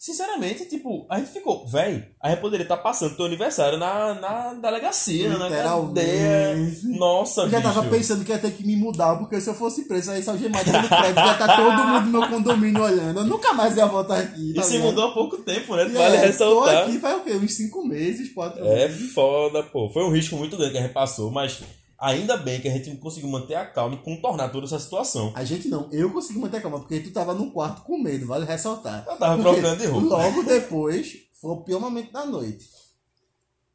sinceramente, 0.04 0.66
tipo, 0.66 1.06
a 1.08 1.20
gente 1.20 1.30
ficou, 1.30 1.64
véi, 1.68 2.08
a 2.20 2.32
gente 2.32 2.40
poderia 2.42 2.64
estar 2.64 2.78
passando 2.78 3.16
teu 3.16 3.24
aniversário 3.28 3.78
na, 3.78 4.16
na 4.16 4.54
delegacia, 4.56 5.30
na 5.30 5.48
cadeia. 5.48 6.56
Literalmente. 6.56 6.88
Nossa, 6.98 7.42
Eu 7.42 7.50
já 7.52 7.60
bicho. 7.60 7.72
tava 7.74 7.88
pensando 7.88 8.26
que 8.26 8.32
ia 8.32 8.40
ter 8.40 8.52
que 8.52 8.66
me 8.66 8.76
mudar, 8.76 9.16
porque 9.18 9.40
se 9.40 9.48
eu 9.48 9.54
fosse 9.54 9.88
preso, 9.88 10.10
aí 10.10 10.24
só 10.24 10.36
gemado 10.36 10.66
no 10.72 10.88
prédio, 10.90 11.24
ia 11.24 11.32
estar 11.34 11.56
todo 11.56 11.88
mundo 11.88 12.06
no 12.08 12.20
meu 12.20 12.28
condomínio 12.30 12.82
olhando. 12.82 13.20
Eu 13.20 13.26
nunca 13.28 13.54
mais 13.54 13.78
ia 13.78 13.86
voltar 13.86 14.18
aqui. 14.18 14.50
E 14.50 14.54
tá 14.56 14.64
se 14.64 14.72
ligado? 14.74 14.88
mudou 14.90 15.10
há 15.10 15.14
pouco 15.14 15.38
tempo, 15.38 15.76
né? 15.76 15.86
E 15.86 15.90
Vale 15.90 16.16
é, 16.16 16.20
Tô 16.22 16.26
ressaltar. 16.26 16.84
aqui 16.88 16.98
faz 16.98 17.18
o 17.18 17.24
quê? 17.24 17.32
Uns 17.34 17.54
cinco 17.54 17.86
meses, 17.86 18.34
quatro 18.34 18.66
É 18.66 18.88
meses. 18.88 19.14
foda, 19.14 19.62
pô. 19.62 19.88
Foi 19.94 20.04
um 20.04 20.12
risco 20.12 20.36
muito 20.36 20.58
grande 20.58 20.72
que 20.72 20.78
a 20.80 20.82
gente 20.82 20.94
passou, 20.94 21.30
mas 21.30 21.62
ainda 22.02 22.36
bem 22.38 22.60
que 22.60 22.68
a 22.68 22.72
gente 22.72 22.96
conseguiu 22.98 23.30
manter 23.30 23.56
a 23.56 23.66
calma 23.66 23.96
e 23.96 24.00
contornar 24.04 24.50
toda 24.50 24.66
essa 24.66 24.80
situação. 24.80 25.32
A 25.36 25.44
gente 25.44 25.68
não, 25.70 25.88
eu 25.92 26.12
consegui 26.12 26.40
manter 26.40 26.58
a 26.58 26.62
calma, 26.62 26.80
porque 26.80 27.00
tu 27.00 27.12
tava 27.12 27.34
no 27.34 27.52
quarto 27.52 27.84
com 27.84 27.98
medo, 28.02 28.26
vale 28.28 28.46
ressaltar. 28.46 29.06
Eu 29.08 29.16
tava 29.18 29.42
Porque 29.42 29.60
trocando 29.62 29.82
de 29.82 29.88
roupa. 29.88 30.08
Logo 30.08 30.44
depois, 30.44 31.14
foi 31.40 31.52
o 31.52 31.64
pior 31.64 31.80
momento 31.80 32.12
da 32.12 32.26
noite. 32.26 32.66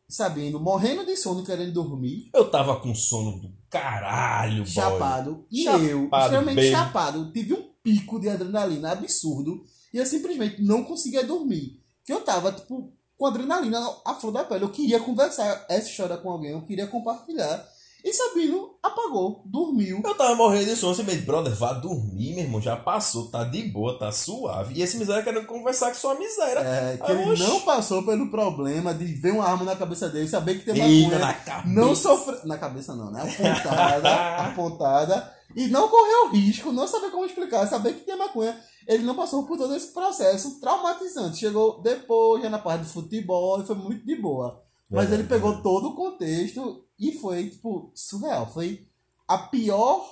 Sabendo, 0.08 0.60
morrendo 0.60 1.04
de 1.04 1.16
sono, 1.16 1.44
querendo 1.44 1.72
dormir, 1.72 2.30
Eu 2.32 2.48
tava 2.48 2.78
com 2.78 2.94
sono 2.94 3.40
do 3.40 3.52
caralho, 3.68 4.58
boy. 4.62 4.66
chapado. 4.66 5.44
E 5.50 5.64
Chapado, 5.64 5.84
eu, 5.84 6.04
extremamente 6.04 6.56
baby. 6.56 6.70
chapado, 6.70 7.32
tive 7.32 7.54
um 7.54 7.70
pico 7.82 8.20
de 8.20 8.28
adrenalina 8.28 8.92
absurdo. 8.92 9.64
E 9.92 9.98
eu 9.98 10.06
simplesmente 10.06 10.62
não 10.62 10.84
conseguia 10.84 11.24
dormir. 11.24 11.82
Que 12.04 12.12
eu 12.12 12.20
tava, 12.20 12.52
tipo, 12.52 12.92
com 13.16 13.26
adrenalina 13.26 13.80
à 14.04 14.14
flor 14.14 14.32
da 14.32 14.44
pele. 14.44 14.62
Eu 14.64 14.70
queria 14.70 15.00
conversar 15.00 15.64
essa 15.68 15.88
história 15.88 16.16
com 16.18 16.30
alguém, 16.30 16.52
eu 16.52 16.62
queria 16.62 16.86
compartilhar. 16.86 17.66
E 18.04 18.12
Sabino 18.12 18.76
apagou, 18.82 19.42
dormiu. 19.46 20.00
Eu 20.04 20.14
tava 20.14 20.36
morrendo 20.36 20.66
de 20.66 20.76
sono, 20.76 20.92
assim, 20.92 21.02
meio, 21.02 21.22
brother, 21.22 21.52
vá 21.54 21.72
dormir, 21.72 22.34
meu 22.34 22.44
irmão, 22.44 22.60
já 22.60 22.76
passou, 22.76 23.28
tá 23.30 23.42
de 23.42 23.62
boa, 23.64 23.98
tá 23.98 24.12
suave. 24.12 24.74
E 24.74 24.82
esse 24.82 24.96
miséria 24.96 25.24
querendo 25.24 25.44
conversar 25.46 25.88
com 25.88 25.94
sua 25.96 26.14
miséria. 26.14 26.60
É, 26.60 26.96
que 26.98 27.10
Ah, 27.10 27.14
ele 27.14 27.32
oxe. 27.32 27.42
não 27.42 27.60
passou 27.62 28.04
pelo 28.04 28.30
problema 28.30 28.94
de 28.94 29.04
ver 29.06 29.32
uma 29.32 29.44
arma 29.44 29.64
na 29.64 29.74
cabeça 29.74 30.08
dele, 30.08 30.28
saber 30.28 30.60
que 30.60 30.64
tem 30.72 30.80
Eita, 30.80 31.08
maconha. 31.10 31.26
na 31.26 31.34
cabeça. 31.34 31.68
não 31.74 31.94
sofreu. 31.96 32.38
Na 32.44 32.58
cabeça 32.58 32.94
não, 32.94 33.10
né? 33.10 33.22
Apontada, 33.22 34.14
apontada. 34.50 35.36
E 35.56 35.66
não 35.68 35.88
correu 35.88 36.30
risco, 36.30 36.70
não 36.72 36.86
saber 36.86 37.10
como 37.10 37.24
explicar, 37.24 37.66
saber 37.66 37.94
que 37.94 38.04
tem 38.04 38.16
maconha. 38.16 38.56
Ele 38.86 39.02
não 39.04 39.16
passou 39.16 39.44
por 39.46 39.56
todo 39.58 39.74
esse 39.74 39.92
processo 39.92 40.60
traumatizante. 40.60 41.38
Chegou 41.38 41.80
depois, 41.82 42.40
já 42.42 42.48
na 42.50 42.58
parte 42.58 42.82
do 42.82 42.88
futebol, 42.88 43.60
e 43.60 43.66
foi 43.66 43.74
muito 43.74 44.04
de 44.06 44.14
boa. 44.16 44.62
Mas 44.90 45.10
ele 45.12 45.24
pegou 45.24 45.60
todo 45.62 45.88
o 45.88 45.94
contexto 45.96 46.84
e 46.98 47.12
foi, 47.12 47.50
tipo, 47.50 47.90
surreal. 47.94 48.46
Foi 48.52 48.86
a 49.26 49.36
pior, 49.38 50.04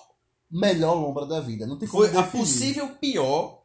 melhor 0.50 0.94
lombra 0.94 1.26
da 1.26 1.40
vida. 1.40 1.66
Não 1.66 1.78
tem 1.78 1.88
como 1.88 2.02
Foi 2.06 2.16
a 2.16 2.22
definir. 2.22 2.42
possível 2.44 2.88
pior 3.00 3.62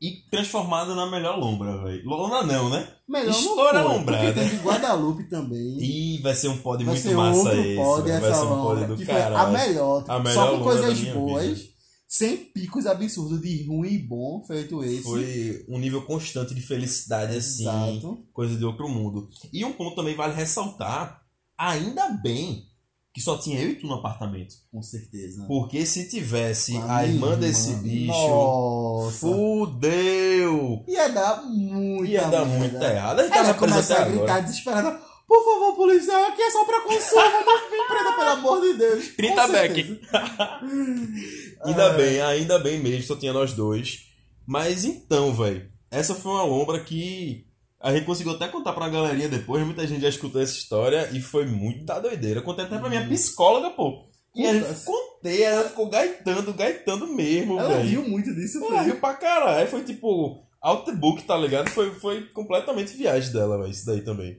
e 0.00 0.12
transformada 0.30 0.94
na 0.94 1.10
melhor 1.10 1.38
lombra, 1.38 1.82
velho. 1.82 2.02
Lombra 2.04 2.42
não, 2.44 2.68
né? 2.70 2.86
Melhor 3.08 3.30
História 3.30 3.80
não 3.80 3.88
foi, 3.90 3.98
lombrada. 3.98 4.24
Porque 4.32 4.40
teve 4.40 4.56
Guadalupe 4.62 5.24
também. 5.24 5.78
Ih, 5.82 6.18
vai 6.22 6.34
ser 6.34 6.48
um 6.48 6.58
pod 6.58 6.84
Vai 6.84 6.94
muito 6.94 7.08
ser 7.08 7.14
massa 7.16 7.38
outro 7.38 7.60
esse. 7.60 7.76
pod 7.76 8.02
velho. 8.02 8.14
essa 8.16 8.20
vai 8.28 8.34
ser 8.34 8.44
um 8.44 8.48
lombra, 8.50 8.74
pod 8.76 8.86
do 8.86 8.96
que 8.96 9.04
foi 9.06 9.14
a 9.14 9.18
caralho. 9.24 9.52
melhor. 9.52 10.04
A 10.08 10.18
melhor 10.20 10.34
só 10.34 10.46
com 10.50 10.56
lombra 10.58 10.74
da 10.74 10.80
coisas 10.82 11.00
minha 11.00 11.14
boas. 11.14 11.58
vida. 11.58 11.73
Sem 12.16 12.36
picos 12.36 12.86
absurdos 12.86 13.40
de 13.40 13.64
ruim 13.66 13.94
e 13.94 13.98
bom, 13.98 14.40
feito 14.46 14.84
esse. 14.84 15.02
Foi 15.02 15.64
um 15.68 15.80
nível 15.80 16.00
constante 16.02 16.54
de 16.54 16.60
felicidade, 16.60 17.36
assim, 17.36 17.62
Exato. 17.62 18.24
coisa 18.32 18.56
de 18.56 18.64
outro 18.64 18.88
mundo. 18.88 19.28
E 19.52 19.64
um 19.64 19.72
ponto 19.72 19.96
também 19.96 20.14
vale 20.14 20.32
ressaltar, 20.32 21.22
ainda 21.58 22.10
bem 22.10 22.68
que 23.12 23.20
só 23.20 23.36
tinha 23.36 23.58
eu 23.60 23.70
e 23.70 23.74
tu 23.74 23.88
no 23.88 23.94
apartamento. 23.94 24.54
Com 24.70 24.80
certeza. 24.80 25.44
Porque 25.48 25.84
se 25.84 26.08
tivesse 26.08 26.74
Com 26.74 26.88
a 26.88 27.04
irmã 27.04 27.36
desse 27.36 27.74
bicho, 27.82 28.12
Nossa. 28.12 29.18
fudeu! 29.18 30.84
Ia 30.86 31.08
dar 31.08 31.42
muito 31.42 32.06
Ia 32.06 32.28
dar 32.28 32.46
merda. 32.46 32.58
muito 32.58 32.76
errado. 32.76 33.18
A 33.18 33.24
Ela 33.24 33.50
até 33.50 33.96
a 33.96 34.08
gritar 34.08 34.38
desesperada. 34.40 35.00
Por 35.34 35.44
favor, 35.44 35.74
policial, 35.74 36.22
aqui 36.26 36.42
é 36.42 36.50
só 36.50 36.64
pra 36.64 36.80
consumo, 36.82 37.20
não 37.22 37.70
me 37.70 37.86
prenda, 37.88 38.12
pelo 38.12 38.28
amor 38.38 38.60
de 38.60 38.74
Deus. 38.74 39.08
30 39.16 39.42
Com 39.46 39.52
back. 39.52 39.74
certeza. 39.74 40.60
Ainda 41.64 41.88
bem, 41.94 42.20
ainda 42.20 42.58
bem 42.58 42.78
mesmo, 42.78 43.02
só 43.02 43.16
tinha 43.16 43.32
nós 43.32 43.52
dois. 43.52 44.02
Mas 44.46 44.84
então, 44.84 45.32
velho, 45.34 45.68
essa 45.90 46.14
foi 46.14 46.30
uma 46.32 46.44
lombra 46.44 46.78
que 46.80 47.46
a 47.80 47.92
gente 47.92 48.04
conseguiu 48.06 48.32
até 48.34 48.46
contar 48.48 48.72
pra 48.74 48.88
galerinha 48.88 49.28
depois, 49.28 49.64
muita 49.64 49.86
gente 49.86 50.02
já 50.02 50.08
escutou 50.08 50.40
essa 50.40 50.52
história 50.54 51.08
e 51.12 51.20
foi 51.20 51.46
muita 51.46 51.98
doideira. 52.00 52.40
Eu 52.40 52.44
contei 52.44 52.64
até 52.64 52.78
pra 52.78 52.88
minha 52.88 53.06
psicóloga, 53.08 53.70
pô. 53.70 54.04
E 54.36 54.46
a 54.46 54.52
gente 54.52 54.66
Puta. 54.66 54.80
contei, 54.84 55.42
ela 55.42 55.68
ficou 55.68 55.88
gaitando, 55.88 56.52
gaitando 56.52 57.06
mesmo, 57.08 57.58
Ela 57.58 57.68
velho. 57.76 57.88
riu 57.88 58.08
muito 58.08 58.32
disso, 58.34 58.58
Ela 58.58 58.76
foi. 58.78 58.84
riu 58.84 58.96
pra 59.00 59.14
caralho, 59.14 59.68
foi 59.68 59.82
tipo 59.84 60.42
outbook, 60.60 61.22
tá 61.24 61.36
ligado? 61.36 61.70
Foi, 61.70 61.90
foi 61.94 62.22
completamente 62.28 62.96
viagem 62.96 63.32
dela, 63.32 63.58
velho, 63.58 63.70
isso 63.70 63.86
daí 63.86 64.00
também. 64.02 64.38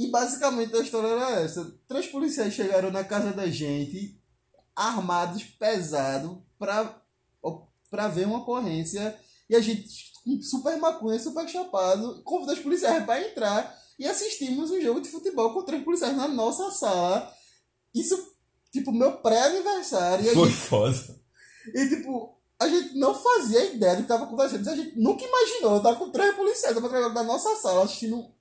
E 0.00 0.10
basicamente 0.10 0.74
a 0.74 0.80
história 0.80 1.08
era 1.08 1.40
essa. 1.42 1.78
Três 1.86 2.06
policiais 2.06 2.54
chegaram 2.54 2.90
na 2.90 3.04
casa 3.04 3.32
da 3.32 3.46
gente, 3.48 4.18
armados, 4.74 5.42
pesados, 5.42 6.38
pra, 6.58 7.02
pra 7.90 8.08
ver 8.08 8.26
uma 8.26 8.38
ocorrência. 8.38 9.14
E 9.48 9.54
a 9.54 9.60
gente, 9.60 9.86
super 10.42 10.78
maconha, 10.78 11.18
super 11.18 11.46
chapado, 11.46 12.22
convidou 12.24 12.54
os 12.54 12.60
policiais 12.60 13.04
pra 13.04 13.20
entrar 13.20 13.78
e 13.98 14.06
assistimos 14.06 14.70
um 14.70 14.80
jogo 14.80 15.02
de 15.02 15.10
futebol 15.10 15.52
com 15.52 15.64
três 15.64 15.84
policiais 15.84 16.16
na 16.16 16.28
nossa 16.28 16.70
sala. 16.70 17.30
Isso, 17.94 18.16
tipo, 18.72 18.92
meu 18.92 19.18
pré-aniversário. 19.18 20.32
Foi 20.32 20.48
gente- 20.48 20.60
foda. 20.60 21.20
E, 21.74 21.88
tipo, 21.90 22.40
a 22.58 22.66
gente 22.68 22.96
não 22.96 23.14
fazia 23.14 23.74
ideia 23.74 23.96
do 23.96 24.02
que 24.02 24.08
tava 24.08 24.24
acontecendo. 24.24 24.66
A 24.66 24.76
gente 24.76 24.98
nunca 24.98 25.22
imaginou. 25.22 25.74
Eu 25.74 25.82
tava 25.82 25.96
com 25.96 26.10
três 26.10 26.34
policiais 26.34 26.74
na 26.74 27.22
nossa 27.22 27.54
sala 27.56 27.84
assistindo 27.84 28.32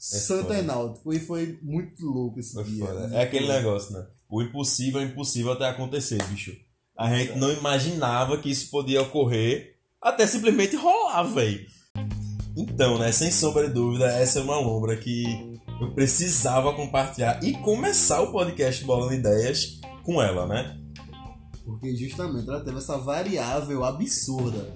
Santa 0.00 0.54
foda. 0.54 0.62
Náutico. 0.62 1.12
E 1.12 1.20
foi 1.20 1.58
muito 1.62 2.06
louco 2.06 2.40
esse 2.40 2.54
Foi 2.54 2.64
dia. 2.64 2.86
foda. 2.86 3.00
Muito 3.00 3.14
É 3.14 3.22
aquele 3.22 3.46
negócio, 3.46 3.92
né? 3.92 4.06
O 4.30 4.40
impossível 4.40 5.00
é 5.00 5.04
impossível 5.04 5.52
até 5.52 5.68
acontecer, 5.68 6.22
bicho. 6.24 6.56
A 6.96 7.14
gente 7.14 7.38
não 7.38 7.52
imaginava 7.52 8.38
que 8.38 8.50
isso 8.50 8.70
podia 8.70 9.02
ocorrer 9.02 9.76
até 10.00 10.26
simplesmente 10.26 10.74
rolar, 10.74 11.24
velho. 11.24 11.66
Então, 12.56 12.98
né, 12.98 13.12
sem 13.12 13.30
sombra 13.30 13.68
de 13.68 13.74
dúvida, 13.74 14.06
essa 14.06 14.38
é 14.38 14.42
uma 14.42 14.58
lombra 14.58 14.96
que 14.96 15.24
eu 15.80 15.92
precisava 15.92 16.74
compartilhar 16.74 17.42
e 17.42 17.52
começar 17.52 18.22
o 18.22 18.32
podcast 18.32 18.82
Bolando 18.84 19.14
Ideias 19.14 19.80
com 20.02 20.20
ela, 20.20 20.46
né? 20.46 20.79
Porque 21.70 21.96
justamente 21.96 22.48
ela 22.48 22.60
teve 22.60 22.78
essa 22.78 22.98
variável 22.98 23.84
absurda. 23.84 24.68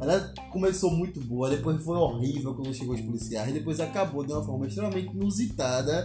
Ela 0.00 0.32
começou 0.50 0.90
muito 0.90 1.20
boa, 1.20 1.50
depois 1.50 1.82
foi 1.82 1.96
horrível 1.96 2.54
quando 2.54 2.74
chegou 2.74 2.94
os 2.94 3.00
policiais, 3.00 3.52
depois 3.52 3.80
acabou 3.80 4.24
de 4.24 4.32
uma 4.32 4.44
forma 4.44 4.66
extremamente 4.66 5.14
inusitada. 5.14 6.04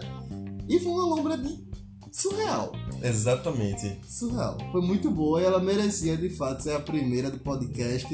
E 0.67 0.79
foi 0.79 0.91
uma 0.91 1.05
lombra 1.15 1.37
de 1.37 1.67
surreal. 2.11 2.71
Exatamente. 3.03 3.99
Surreal. 4.07 4.57
Foi 4.71 4.81
muito 4.81 5.09
boa 5.11 5.41
e 5.41 5.45
ela 5.45 5.59
merecia 5.59 6.17
de 6.17 6.29
fato 6.29 6.63
ser 6.63 6.73
a 6.73 6.79
primeira 6.79 7.29
do 7.29 7.39
podcast 7.39 8.07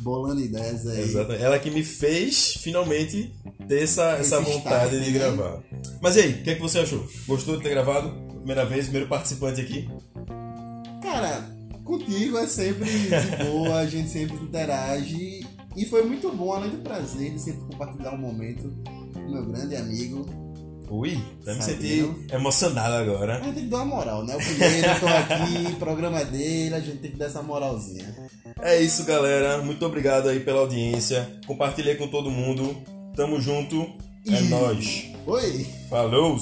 Bolando 0.00 0.40
Ideias 0.40 0.86
aí. 0.86 1.02
Exatamente. 1.02 1.42
Ela 1.42 1.58
que 1.58 1.70
me 1.70 1.82
fez 1.82 2.54
finalmente 2.58 3.34
ter 3.66 3.82
essa, 3.82 4.12
Esse 4.12 4.34
essa 4.34 4.40
vontade 4.40 4.94
start, 4.96 5.04
de 5.04 5.10
né? 5.10 5.18
gravar. 5.18 5.62
Mas 6.00 6.16
e 6.16 6.20
aí, 6.20 6.32
o 6.34 6.42
que, 6.42 6.50
é 6.50 6.54
que 6.54 6.62
você 6.62 6.78
achou? 6.78 7.04
Gostou 7.26 7.56
de 7.56 7.62
ter 7.62 7.70
gravado? 7.70 8.10
Primeira 8.38 8.64
vez, 8.64 8.84
primeiro 8.84 9.08
participante 9.08 9.60
aqui? 9.60 9.88
Contigo 12.08 12.38
é 12.38 12.46
sempre 12.46 12.88
de 12.90 13.44
boa, 13.44 13.80
a 13.80 13.86
gente 13.86 14.08
sempre 14.08 14.36
interage. 14.36 15.46
E 15.76 15.84
foi 15.84 16.04
muito 16.04 16.32
bom, 16.32 16.52
além 16.54 16.70
do 16.70 16.78
prazer 16.78 17.32
de 17.32 17.38
sempre 17.38 17.60
compartilhar 17.70 18.14
um 18.14 18.18
momento 18.18 18.72
com 19.14 19.30
meu 19.30 19.44
grande 19.44 19.76
amigo. 19.76 20.24
Ui, 20.90 21.20
até 21.42 21.54
me 21.54 21.62
Sabino. 21.62 22.16
senti 22.16 22.34
emocionado 22.34 22.94
agora. 22.94 23.36
A 23.36 23.42
gente 23.42 23.54
tem 23.56 23.64
que 23.64 23.68
dar 23.70 23.76
uma 23.82 23.96
moral, 23.96 24.24
né? 24.24 24.34
O 24.34 24.38
primeiro 24.38 24.86
eu 24.88 25.00
tô 25.00 25.06
aqui, 25.06 25.76
programa 25.78 26.20
é 26.20 26.24
dele, 26.24 26.74
a 26.74 26.80
gente 26.80 26.96
tem 26.98 27.10
que 27.10 27.18
dar 27.18 27.26
essa 27.26 27.42
moralzinha. 27.42 28.14
É 28.62 28.80
isso, 28.80 29.04
galera. 29.04 29.58
Muito 29.62 29.84
obrigado 29.84 30.28
aí 30.30 30.40
pela 30.40 30.60
audiência. 30.60 31.30
Compartilhei 31.46 31.96
com 31.96 32.08
todo 32.08 32.30
mundo. 32.30 32.74
Tamo 33.14 33.38
junto. 33.38 33.82
É 34.26 34.40
E- 34.40 34.48
nóis. 34.48 35.04
Oi! 35.26 35.66
Falou! 35.90 36.38